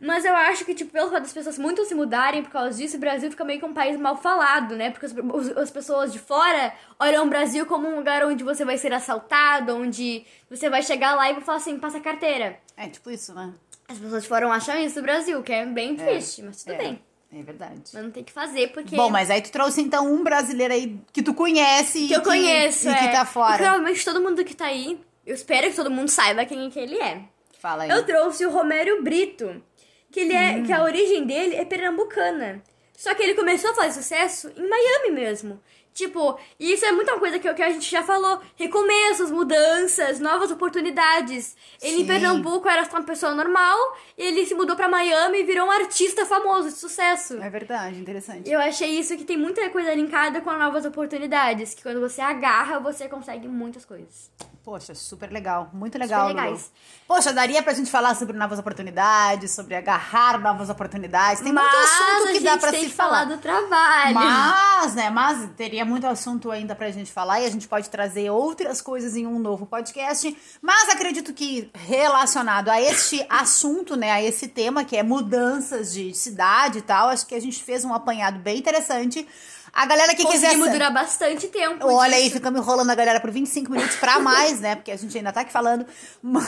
Mas 0.00 0.24
eu 0.24 0.34
acho 0.34 0.64
que, 0.64 0.74
tipo, 0.74 0.90
pelo 0.90 1.10
fato 1.10 1.22
das 1.22 1.32
pessoas 1.32 1.56
muito 1.58 1.84
se 1.84 1.94
mudarem 1.94 2.42
por 2.42 2.50
causa 2.50 2.76
disso, 2.76 2.96
o 2.96 3.00
Brasil 3.00 3.30
fica 3.30 3.44
meio 3.44 3.60
que 3.60 3.64
um 3.64 3.72
país 3.72 3.96
mal 3.96 4.16
falado, 4.16 4.74
né? 4.74 4.90
Porque 4.90 5.06
as, 5.06 5.14
as 5.56 5.70
pessoas 5.70 6.12
de 6.12 6.18
fora 6.18 6.74
olham 6.98 7.24
o 7.24 7.28
Brasil 7.28 7.64
como 7.66 7.86
um 7.86 7.96
lugar 7.96 8.24
onde 8.24 8.42
você 8.42 8.64
vai 8.64 8.76
ser 8.76 8.92
assaltado, 8.92 9.76
onde 9.76 10.24
você 10.50 10.68
vai 10.68 10.82
chegar 10.82 11.14
lá 11.14 11.30
e 11.30 11.34
vai 11.34 11.42
falar 11.42 11.58
assim, 11.58 11.78
passa 11.78 11.98
a 11.98 12.00
carteira. 12.00 12.58
É 12.76 12.88
tipo 12.88 13.10
isso, 13.10 13.32
né? 13.32 13.52
As 13.92 13.98
pessoas 13.98 14.22
de 14.22 14.28
fora 14.28 14.48
acham 14.48 14.78
isso 14.78 14.96
do 14.96 15.02
Brasil, 15.02 15.42
que 15.42 15.52
é 15.52 15.66
bem 15.66 15.96
triste, 15.96 16.42
mas 16.42 16.64
tudo 16.64 16.74
é, 16.74 16.78
bem. 16.78 17.02
É 17.32 17.42
verdade. 17.42 17.82
Mas 17.92 18.02
não 18.02 18.10
tem 18.10 18.24
que 18.24 18.32
fazer, 18.32 18.68
porque... 18.72 18.96
Bom, 18.96 19.10
mas 19.10 19.30
aí 19.30 19.40
tu 19.40 19.50
trouxe 19.50 19.80
então 19.80 20.12
um 20.12 20.22
brasileiro 20.22 20.74
aí 20.74 20.98
que 21.12 21.22
tu 21.22 21.32
conhece 21.32 22.06
que 22.06 22.12
e 22.12 22.16
eu 22.16 22.22
conheço, 22.22 22.88
e 22.88 22.92
é. 22.92 22.94
que 22.94 23.08
tá 23.08 23.22
E 23.22 23.26
fora. 23.26 23.56
provavelmente 23.56 24.04
todo 24.04 24.20
mundo 24.20 24.44
que 24.44 24.54
tá 24.54 24.66
aí 24.66 25.00
eu 25.24 25.34
espero 25.34 25.70
que 25.70 25.76
todo 25.76 25.90
mundo 25.90 26.08
saiba 26.08 26.44
quem 26.44 26.68
que 26.68 26.78
ele 26.78 26.96
é. 26.96 27.22
Fala 27.58 27.84
aí. 27.84 27.90
Eu 27.90 28.04
trouxe 28.04 28.44
o 28.44 28.50
Romero 28.50 29.02
Brito, 29.02 29.62
que 30.10 30.20
ele 30.20 30.34
é, 30.34 30.62
que 30.62 30.72
a 30.72 30.82
origem 30.82 31.24
dele 31.24 31.54
é 31.54 31.64
pernambucana. 31.64 32.62
Só 32.96 33.14
que 33.14 33.22
ele 33.22 33.34
começou 33.34 33.70
a 33.70 33.74
fazer 33.74 34.02
sucesso 34.02 34.52
em 34.56 34.68
Miami 34.68 35.10
mesmo. 35.12 35.60
Tipo, 35.92 36.38
e 36.58 36.72
isso 36.72 36.84
é 36.84 36.92
muita 36.92 37.18
coisa 37.18 37.38
que, 37.38 37.52
que 37.52 37.62
a 37.62 37.70
gente 37.70 37.90
já 37.90 38.02
falou. 38.02 38.40
Recomeços, 38.56 39.30
mudanças, 39.30 40.18
novas 40.20 40.50
oportunidades. 40.50 41.54
Ele 41.82 41.96
Sim. 41.96 42.02
em 42.02 42.06
Pernambuco 42.06 42.68
era 42.68 42.84
só 42.84 42.96
uma 42.96 43.04
pessoa 43.04 43.34
normal, 43.34 43.76
e 44.16 44.22
ele 44.22 44.46
se 44.46 44.54
mudou 44.54 44.74
pra 44.74 44.88
Miami 44.88 45.40
e 45.40 45.44
virou 45.44 45.66
um 45.66 45.70
artista 45.70 46.24
famoso 46.24 46.68
de 46.68 46.76
sucesso. 46.76 47.42
É 47.42 47.50
verdade, 47.50 47.98
interessante. 47.98 48.50
Eu 48.50 48.58
achei 48.58 48.98
isso 48.98 49.16
que 49.16 49.24
tem 49.24 49.36
muita 49.36 49.68
coisa 49.70 49.94
linkada 49.94 50.40
com 50.40 50.52
novas 50.52 50.84
oportunidades. 50.84 51.74
Que 51.74 51.82
quando 51.82 52.00
você 52.00 52.20
agarra, 52.20 52.78
você 52.78 53.08
consegue 53.08 53.46
muitas 53.46 53.84
coisas. 53.84 54.30
Poxa, 54.64 54.94
super 54.94 55.28
legal, 55.32 55.70
muito 55.72 55.98
legal. 55.98 56.28
Super 56.28 56.40
legais. 56.40 56.60
Lulu. 56.60 56.72
Poxa, 57.08 57.32
daria 57.32 57.60
pra 57.64 57.74
gente 57.74 57.90
falar 57.90 58.14
sobre 58.14 58.36
novas 58.36 58.60
oportunidades, 58.60 59.50
sobre 59.50 59.74
agarrar 59.74 60.38
novas 60.38 60.70
oportunidades. 60.70 61.42
Tem 61.42 61.52
muito 61.52 61.64
Mas 61.64 61.90
assunto 61.90 62.28
a 62.28 62.32
que 62.32 62.40
dá 62.40 62.56
pra 62.56 62.70
tem 62.70 62.84
se 62.84 62.90
que 62.90 62.94
falar 62.94 63.22
falar. 63.22 63.24
do 63.24 63.38
trabalho. 63.38 64.14
Mas, 64.14 64.94
né, 64.94 65.10
mas 65.10 65.50
teria 65.56 65.84
muito 65.84 66.06
assunto 66.06 66.48
ainda 66.48 66.76
pra 66.76 66.90
gente 66.92 67.10
falar 67.10 67.40
e 67.40 67.46
a 67.46 67.50
gente 67.50 67.66
pode 67.66 67.90
trazer 67.90 68.30
outras 68.30 68.80
coisas 68.80 69.16
em 69.16 69.26
um 69.26 69.40
novo 69.40 69.66
podcast. 69.66 70.36
Mas 70.60 70.88
acredito 70.90 71.34
que 71.34 71.68
relacionado 71.74 72.68
a 72.68 72.80
este 72.80 73.26
assunto, 73.28 73.96
né, 73.96 74.12
a 74.12 74.22
esse 74.22 74.46
tema 74.46 74.84
que 74.84 74.96
é 74.96 75.02
mudanças 75.02 75.92
de 75.92 76.14
cidade 76.14 76.78
e 76.78 76.82
tal, 76.82 77.08
acho 77.08 77.26
que 77.26 77.34
a 77.34 77.40
gente 77.40 77.62
fez 77.64 77.84
um 77.84 77.92
apanhado 77.92 78.38
bem 78.38 78.58
interessante. 78.58 79.26
A 79.74 79.86
galera 79.86 80.14
que 80.14 80.22
quiser 80.26 80.54
durar 80.58 80.92
bastante 80.92 81.48
tempo. 81.48 81.86
Olha 81.86 82.14
aí, 82.16 82.24
disso. 82.24 82.34
ficamos 82.34 82.60
enrolando 82.60 82.90
a 82.90 82.94
galera 82.94 83.18
por 83.20 83.30
25 83.30 83.72
minutos 83.72 83.96
pra 83.96 84.18
mais, 84.18 84.60
né? 84.60 84.74
Porque 84.76 84.90
a 84.90 84.96
gente 84.96 85.16
ainda 85.16 85.32
tá 85.32 85.40
aqui 85.40 85.50
falando. 85.50 85.86
Mas, 86.22 86.44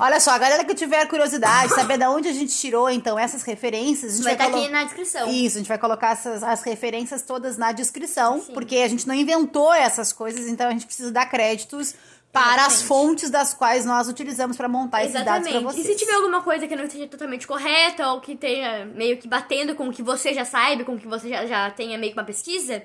olha 0.00 0.18
só, 0.18 0.32
a 0.32 0.38
galera 0.38 0.64
que 0.64 0.74
tiver 0.74 1.06
curiosidade, 1.06 1.72
saber 1.74 1.96
de 1.96 2.06
onde 2.06 2.28
a 2.28 2.32
gente 2.32 2.52
tirou, 2.56 2.90
então, 2.90 3.16
essas 3.16 3.42
referências, 3.44 4.12
a 4.12 4.16
gente 4.16 4.24
Vai 4.24 4.32
estar 4.32 4.50
colo- 4.50 4.62
aqui 4.64 4.68
na 4.72 4.82
descrição. 4.84 5.28
Isso, 5.30 5.56
a 5.56 5.60
gente 5.60 5.68
vai 5.68 5.78
colocar 5.78 6.10
essas, 6.10 6.42
as 6.42 6.62
referências 6.62 7.22
todas 7.22 7.56
na 7.56 7.70
descrição, 7.70 8.40
porque 8.52 8.78
a 8.78 8.88
gente 8.88 9.06
não 9.06 9.14
inventou 9.14 9.72
essas 9.72 10.12
coisas, 10.12 10.48
então 10.48 10.66
a 10.68 10.72
gente 10.72 10.86
precisa 10.86 11.12
dar 11.12 11.26
créditos 11.26 11.94
para 12.32 12.64
as 12.66 12.80
fontes 12.82 13.28
das 13.28 13.52
quais 13.52 13.84
nós 13.84 14.08
utilizamos 14.08 14.56
pra 14.56 14.68
montar 14.68 15.02
esses 15.02 15.14
dados 15.14 15.26
pra 15.48 15.58
Exatamente. 15.58 15.64
vocês. 15.64 15.86
E 15.86 15.92
se 15.92 15.96
tiver 15.98 16.14
alguma 16.14 16.42
coisa 16.42 16.66
que 16.68 16.76
não 16.76 16.84
esteja 16.84 17.06
totalmente 17.08 17.46
correta 17.46 18.08
ou 18.12 18.20
que 18.20 18.36
tenha 18.36 18.84
meio 18.86 19.16
que 19.16 19.26
batendo 19.26 19.74
com 19.74 19.88
o 19.88 19.92
que 19.92 20.02
você 20.02 20.32
já 20.32 20.44
sabe, 20.44 20.84
com 20.84 20.94
o 20.94 20.98
que 20.98 21.08
você 21.08 21.28
já, 21.28 21.44
já 21.46 21.70
tenha 21.70 21.98
meio 21.98 22.12
que 22.12 22.18
uma 22.18 22.24
pesquisa, 22.24 22.82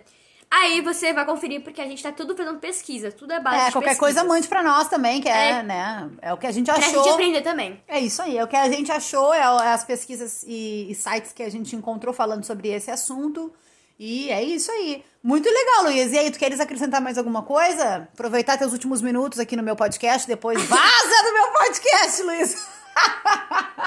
aí 0.49 0.81
você 0.81 1.13
vai 1.13 1.25
conferir 1.25 1.62
porque 1.62 1.79
a 1.79 1.86
gente 1.86 2.01
tá 2.01 2.12
tudo 2.12 2.36
fazendo 2.36 2.58
pesquisa, 2.60 3.12
tudo 3.12 3.34
é 3.34 3.39
base 3.39 3.55
É, 3.58 3.71
qualquer 3.71 3.89
pesquisa. 3.89 3.99
coisa 3.99 4.23
mande 4.23 4.47
pra 4.47 4.63
nós 4.63 4.88
também, 4.88 5.21
que 5.21 5.29
é, 5.29 5.49
É. 5.51 5.63
né? 5.63 6.10
É 6.23 6.34
o 6.34 6.38
que 6.38 6.47
a 6.47 6.51
gente 6.51 6.65
Pra 6.65 6.77
achou. 6.77 7.03
gente 7.03 7.13
aprender 7.13 7.41
também. 7.41 7.79
É 7.88 7.99
isso 7.99 8.21
aí, 8.23 8.38
é 8.38 8.43
o 8.43 8.47
que 8.47 8.55
a 8.55 8.67
gente 8.69 8.91
achou, 8.91 9.31
é 9.34 9.39
é 9.41 9.73
as 9.73 9.84
pesquisas 9.84 10.43
e, 10.47 10.88
e 10.89 10.95
sites 10.95 11.31
que 11.31 11.43
a 11.43 11.49
gente 11.51 11.75
encontrou 11.75 12.13
falando 12.15 12.43
sobre 12.43 12.69
esse 12.69 12.89
assunto. 12.89 13.53
E 13.97 14.29
é 14.29 14.43
isso 14.43 14.71
aí. 14.71 15.03
Muito 15.25 15.49
legal, 15.49 15.85
Luiz. 15.85 16.13
E 16.13 16.19
aí, 16.19 16.29
tu 16.29 16.38
queres 16.38 16.59
acrescentar 16.59 17.01
mais 17.01 17.17
alguma 17.17 17.41
coisa? 17.41 18.07
Aproveitar 18.13 18.59
teus 18.59 18.73
últimos 18.73 19.01
minutos 19.01 19.39
aqui 19.39 19.55
no 19.55 19.63
meu 19.63 19.75
podcast, 19.75 20.27
depois 20.27 20.61
vaza 20.61 21.23
do 21.23 21.33
meu 21.33 21.47
podcast, 21.47 22.21
Luiz. 22.21 22.67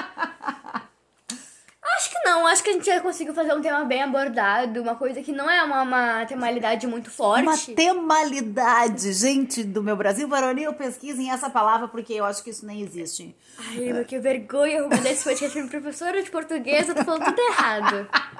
Não, 2.29 2.45
acho 2.45 2.63
que 2.63 2.69
a 2.69 2.73
gente 2.73 2.85
já 2.85 3.01
conseguiu 3.01 3.33
fazer 3.33 3.55
um 3.55 3.61
tema 3.61 3.83
bem 3.85 4.03
abordado, 4.03 4.83
uma 4.83 4.93
coisa 4.95 5.19
que 5.19 5.31
não 5.31 5.49
é 5.49 5.63
uma, 5.63 5.81
uma 5.81 6.25
temalidade 6.27 6.85
muito 6.85 7.09
forte. 7.09 7.41
Uma 7.41 7.57
temalidade, 7.57 9.11
gente 9.13 9.63
do 9.63 9.81
meu 9.81 9.95
Brasil 9.95 10.27
varonil, 10.27 10.71
pesquisem 10.73 11.31
essa 11.31 11.49
palavra 11.49 11.87
porque 11.87 12.13
eu 12.13 12.25
acho 12.25 12.43
que 12.43 12.51
isso 12.51 12.67
nem 12.67 12.83
existe. 12.83 13.35
Ai, 13.57 14.05
que 14.05 14.19
vergonha 14.19 14.77
eu 14.77 14.87
mandei 14.87 15.13
esse 15.13 15.23
podcast 15.23 15.51
pra 15.51 15.63
minha 15.63 15.81
professora 15.81 16.21
de 16.21 16.29
português, 16.29 16.87
eu 16.87 16.93
tô 16.93 17.03
falando 17.03 17.25
tudo 17.25 17.41
errado. 17.41 18.07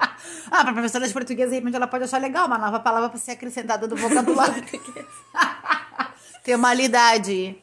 Ah, 0.50 0.62
pra 0.64 0.74
professora 0.74 1.06
de 1.06 1.12
português, 1.14 1.48
de 1.48 1.56
repente 1.56 1.76
ela 1.76 1.86
pode 1.86 2.04
achar 2.04 2.20
legal 2.20 2.46
uma 2.46 2.58
nova 2.58 2.78
palavra 2.78 3.08
pra 3.08 3.18
ser 3.18 3.30
acrescentada 3.30 3.88
do 3.88 3.96
vocabulário. 3.96 4.62
Temalidade. 6.44 7.56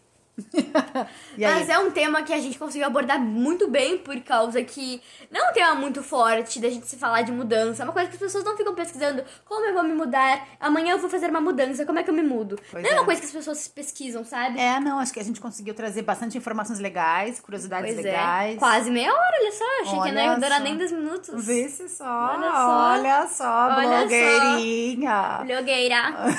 Mas 1.37 1.69
é 1.69 1.79
um 1.79 1.89
tema 1.91 2.21
que 2.21 2.33
a 2.33 2.39
gente 2.39 2.57
conseguiu 2.59 2.85
abordar 2.87 3.19
muito 3.19 3.67
bem 3.67 3.97
por 3.97 4.19
causa 4.21 4.61
que 4.63 5.01
não 5.31 5.47
é 5.47 5.49
um 5.49 5.53
tema 5.53 5.75
muito 5.75 6.03
forte 6.03 6.59
da 6.59 6.69
gente 6.69 6.87
se 6.87 6.95
falar 6.95 7.23
de 7.23 7.31
mudança. 7.31 7.81
É 7.81 7.85
uma 7.85 7.93
coisa 7.93 8.07
que 8.09 8.15
as 8.15 8.21
pessoas 8.21 8.43
não 8.43 8.55
ficam 8.55 8.75
pesquisando 8.75 9.23
como 9.45 9.65
eu 9.65 9.73
vou 9.73 9.83
me 9.83 9.93
mudar, 9.93 10.47
amanhã 10.59 10.91
eu 10.93 10.99
vou 10.99 11.09
fazer 11.09 11.29
uma 11.29 11.41
mudança, 11.41 11.85
como 11.85 11.99
é 11.99 12.03
que 12.03 12.09
eu 12.09 12.13
me 12.13 12.21
mudo. 12.21 12.59
Pois 12.71 12.83
não 12.83 12.89
é 12.89 12.93
é. 12.93 12.95
uma 12.99 13.05
coisa 13.05 13.19
que 13.19 13.27
as 13.27 13.33
pessoas 13.33 13.67
pesquisam, 13.67 14.23
sabe? 14.23 14.59
É, 14.59 14.79
não, 14.79 14.99
acho 14.99 15.11
que 15.13 15.19
a 15.19 15.23
gente 15.23 15.39
conseguiu 15.39 15.73
trazer 15.73 16.03
bastante 16.03 16.37
informações 16.37 16.79
legais, 16.79 17.39
curiosidades 17.39 17.93
Pois 17.93 18.05
legais. 18.05 18.55
é. 18.55 18.59
Quase 18.59 18.91
meia 18.91 19.11
hora, 19.11 19.37
olha 19.41 19.51
só. 19.51 19.65
Achei 19.81 19.99
que 20.01 20.11
não 20.11 20.21
ia 20.21 20.31
Olha 20.31 20.39
durar 20.39 20.57
só. 20.57 20.63
nem 20.63 20.77
10 20.77 20.91
minutos. 20.91 21.45
Vê 21.45 21.67
se 21.69 21.89
só. 21.89 22.05
Olha 22.05 22.51
só. 22.51 22.91
Olha 22.91 23.27
só, 23.27 23.67
Olha 23.67 23.81
só. 23.81 23.97
blogueirinha. 23.97 25.43
Blogueira. 25.45 26.13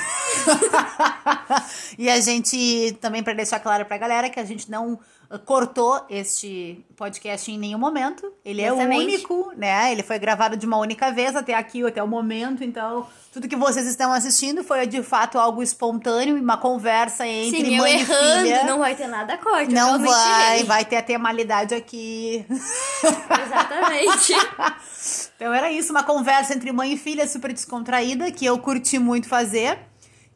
e 1.98 2.08
a 2.08 2.20
gente, 2.20 2.96
também 3.00 3.22
para 3.22 3.32
deixar 3.32 3.60
claro 3.60 3.84
pra 3.88 3.98
galera 3.98 4.30
que 4.30 4.38
a 4.38 4.44
gente 4.44 4.70
não 4.70 4.92
uh, 5.30 5.38
cortou 5.40 6.04
este 6.08 6.84
podcast 6.94 7.50
em 7.50 7.58
nenhum 7.58 7.78
momento. 7.78 8.32
Ele 8.44 8.62
é 8.62 8.66
Exatamente. 8.66 9.02
único, 9.02 9.52
né? 9.56 9.90
Ele 9.90 10.02
foi 10.02 10.18
gravado 10.18 10.56
de 10.56 10.66
uma 10.66 10.76
única 10.76 11.10
vez 11.10 11.34
até 11.34 11.54
aqui, 11.54 11.84
até 11.84 12.02
o 12.02 12.06
momento. 12.06 12.62
Então, 12.62 13.06
tudo 13.32 13.48
que 13.48 13.56
vocês 13.56 13.86
estão 13.86 14.12
assistindo 14.12 14.62
foi 14.62 14.86
de 14.86 15.02
fato 15.02 15.38
algo 15.38 15.62
espontâneo 15.62 16.36
e 16.36 16.40
uma 16.40 16.58
conversa 16.58 17.26
entre 17.26 17.64
Sim, 17.64 17.74
eu 17.76 17.82
mãe 17.82 17.96
e 17.96 18.00
errando, 18.00 18.42
filha. 18.42 18.64
não 18.64 18.78
vai 18.78 18.94
ter 18.94 19.08
nada 19.08 19.36
corte. 19.38 19.74
eu 19.74 19.74
Não 19.74 19.98
vai, 19.98 20.62
vai 20.64 20.84
ter 20.84 20.96
a 20.96 21.02
temalidade 21.02 21.74
aqui. 21.74 22.44
Exatamente. 22.50 24.34
Então 25.36 25.54
era 25.54 25.70
isso, 25.70 25.92
uma 25.92 26.02
conversa 26.02 26.52
entre 26.52 26.72
mãe 26.72 26.92
e 26.92 26.98
filha 26.98 27.26
super 27.26 27.52
descontraída, 27.52 28.30
que 28.32 28.44
eu 28.44 28.58
curti 28.58 28.98
muito 28.98 29.28
fazer. 29.28 29.78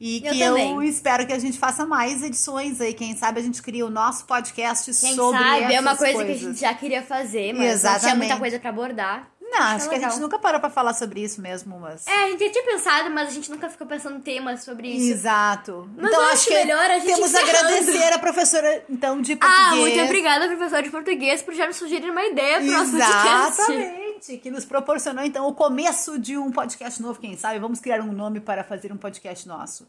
E 0.04 0.16
Eu 0.26 0.32
que 0.32 0.40
eu, 0.40 0.48
também. 0.56 0.84
espero 0.88 1.24
que 1.24 1.32
a 1.32 1.38
gente 1.38 1.56
faça 1.56 1.86
mais 1.86 2.24
edições 2.24 2.80
aí. 2.80 2.92
Quem 2.92 3.16
sabe 3.16 3.38
a 3.38 3.42
gente 3.42 3.62
cria 3.62 3.86
o 3.86 3.90
nosso 3.90 4.24
podcast 4.24 4.84
Quem 4.92 5.14
sobre 5.14 5.38
sabe 5.38 5.74
é 5.74 5.80
uma 5.80 5.96
coisa 5.96 6.12
que 6.14 6.20
a 6.22 6.24
coisas. 6.24 6.40
gente 6.40 6.60
já 6.60 6.74
queria 6.74 7.02
fazer, 7.02 7.52
mas 7.52 7.58
não 7.58 7.60
tinha 7.60 7.72
Exatamente. 7.72 8.16
muita 8.18 8.36
coisa 8.36 8.58
pra 8.58 8.70
abordar. 8.70 9.28
Não, 9.40 9.60
acho 9.60 9.86
que 9.86 9.94
a 9.94 9.98
legal. 9.98 10.10
gente 10.10 10.20
nunca 10.20 10.38
parou 10.38 10.58
pra 10.58 10.70
falar 10.70 10.94
sobre 10.94 11.20
isso 11.22 11.38
mesmo, 11.40 11.78
mas... 11.78 12.06
É, 12.06 12.24
a 12.24 12.28
gente 12.30 12.42
já 12.42 12.50
tinha 12.50 12.64
pensado, 12.64 13.10
mas 13.10 13.28
a 13.28 13.30
gente 13.32 13.50
nunca 13.50 13.68
ficou 13.68 13.86
pensando 13.86 14.16
em 14.16 14.20
temas 14.22 14.64
sobre 14.64 14.88
isso. 14.88 15.12
Exato. 15.12 15.90
Mas 15.94 16.06
então 16.06 16.20
eu 16.20 16.26
acho 16.28 16.34
acho 16.36 16.46
que 16.46 16.54
melhor 16.54 16.90
a 16.90 16.98
gente 16.98 17.04
temos 17.14 17.34
a 17.34 17.42
encerrando. 17.42 17.66
agradecer 17.68 18.12
a 18.14 18.18
professora, 18.18 18.84
então, 18.88 19.20
de 19.20 19.36
português. 19.36 19.68
Ah, 19.72 19.76
muito 19.76 20.00
obrigada, 20.00 20.46
professor 20.48 20.82
de 20.82 20.90
português, 20.90 21.42
por 21.42 21.52
já 21.52 21.66
nos 21.66 21.76
sugerir 21.76 22.08
uma 22.10 22.24
ideia 22.24 22.60
pro 22.60 22.72
nosso 22.72 22.92
podcast. 22.92 23.60
Exatamente, 23.60 24.01
que 24.24 24.50
nos 24.50 24.64
proporcionou 24.64 25.24
então 25.24 25.48
o 25.48 25.54
começo 25.54 26.18
de 26.18 26.36
um 26.38 26.52
podcast 26.52 27.02
novo, 27.02 27.18
quem 27.18 27.36
sabe? 27.36 27.58
Vamos 27.58 27.80
criar 27.80 28.00
um 28.00 28.12
nome 28.12 28.38
para 28.40 28.62
fazer 28.62 28.92
um 28.92 28.96
podcast 28.96 29.48
nosso. 29.48 29.86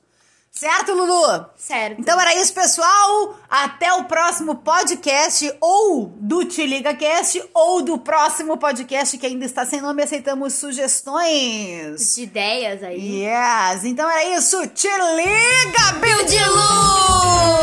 Certo, 0.52 0.94
Lulu? 0.94 1.46
Certo. 1.58 2.00
Então 2.00 2.20
era 2.22 2.36
isso, 2.36 2.54
pessoal. 2.54 3.36
Até 3.50 3.92
o 3.94 4.04
próximo 4.04 4.58
podcast, 4.58 5.52
ou 5.60 6.14
do 6.16 6.46
Te 6.46 6.64
Liga 6.66 6.94
Cast, 6.94 7.44
ou 7.56 7.82
do 7.82 7.98
próximo 7.98 8.56
podcast 8.56 9.18
que 9.18 9.26
ainda 9.26 9.46
está 9.46 9.66
sem 9.66 9.82
nome. 9.82 10.04
Aceitamos 10.04 10.54
sugestões. 10.54 12.14
de 12.16 12.22
ideias 12.22 12.84
aí. 12.84 13.24
Yes, 13.24 13.84
então 13.84 14.08
era 14.10 14.38
isso. 14.38 14.68
Te 14.68 14.88
liga, 14.88 15.94
Bill 16.00 16.26
de 16.26 16.38
Luz! 16.50 17.54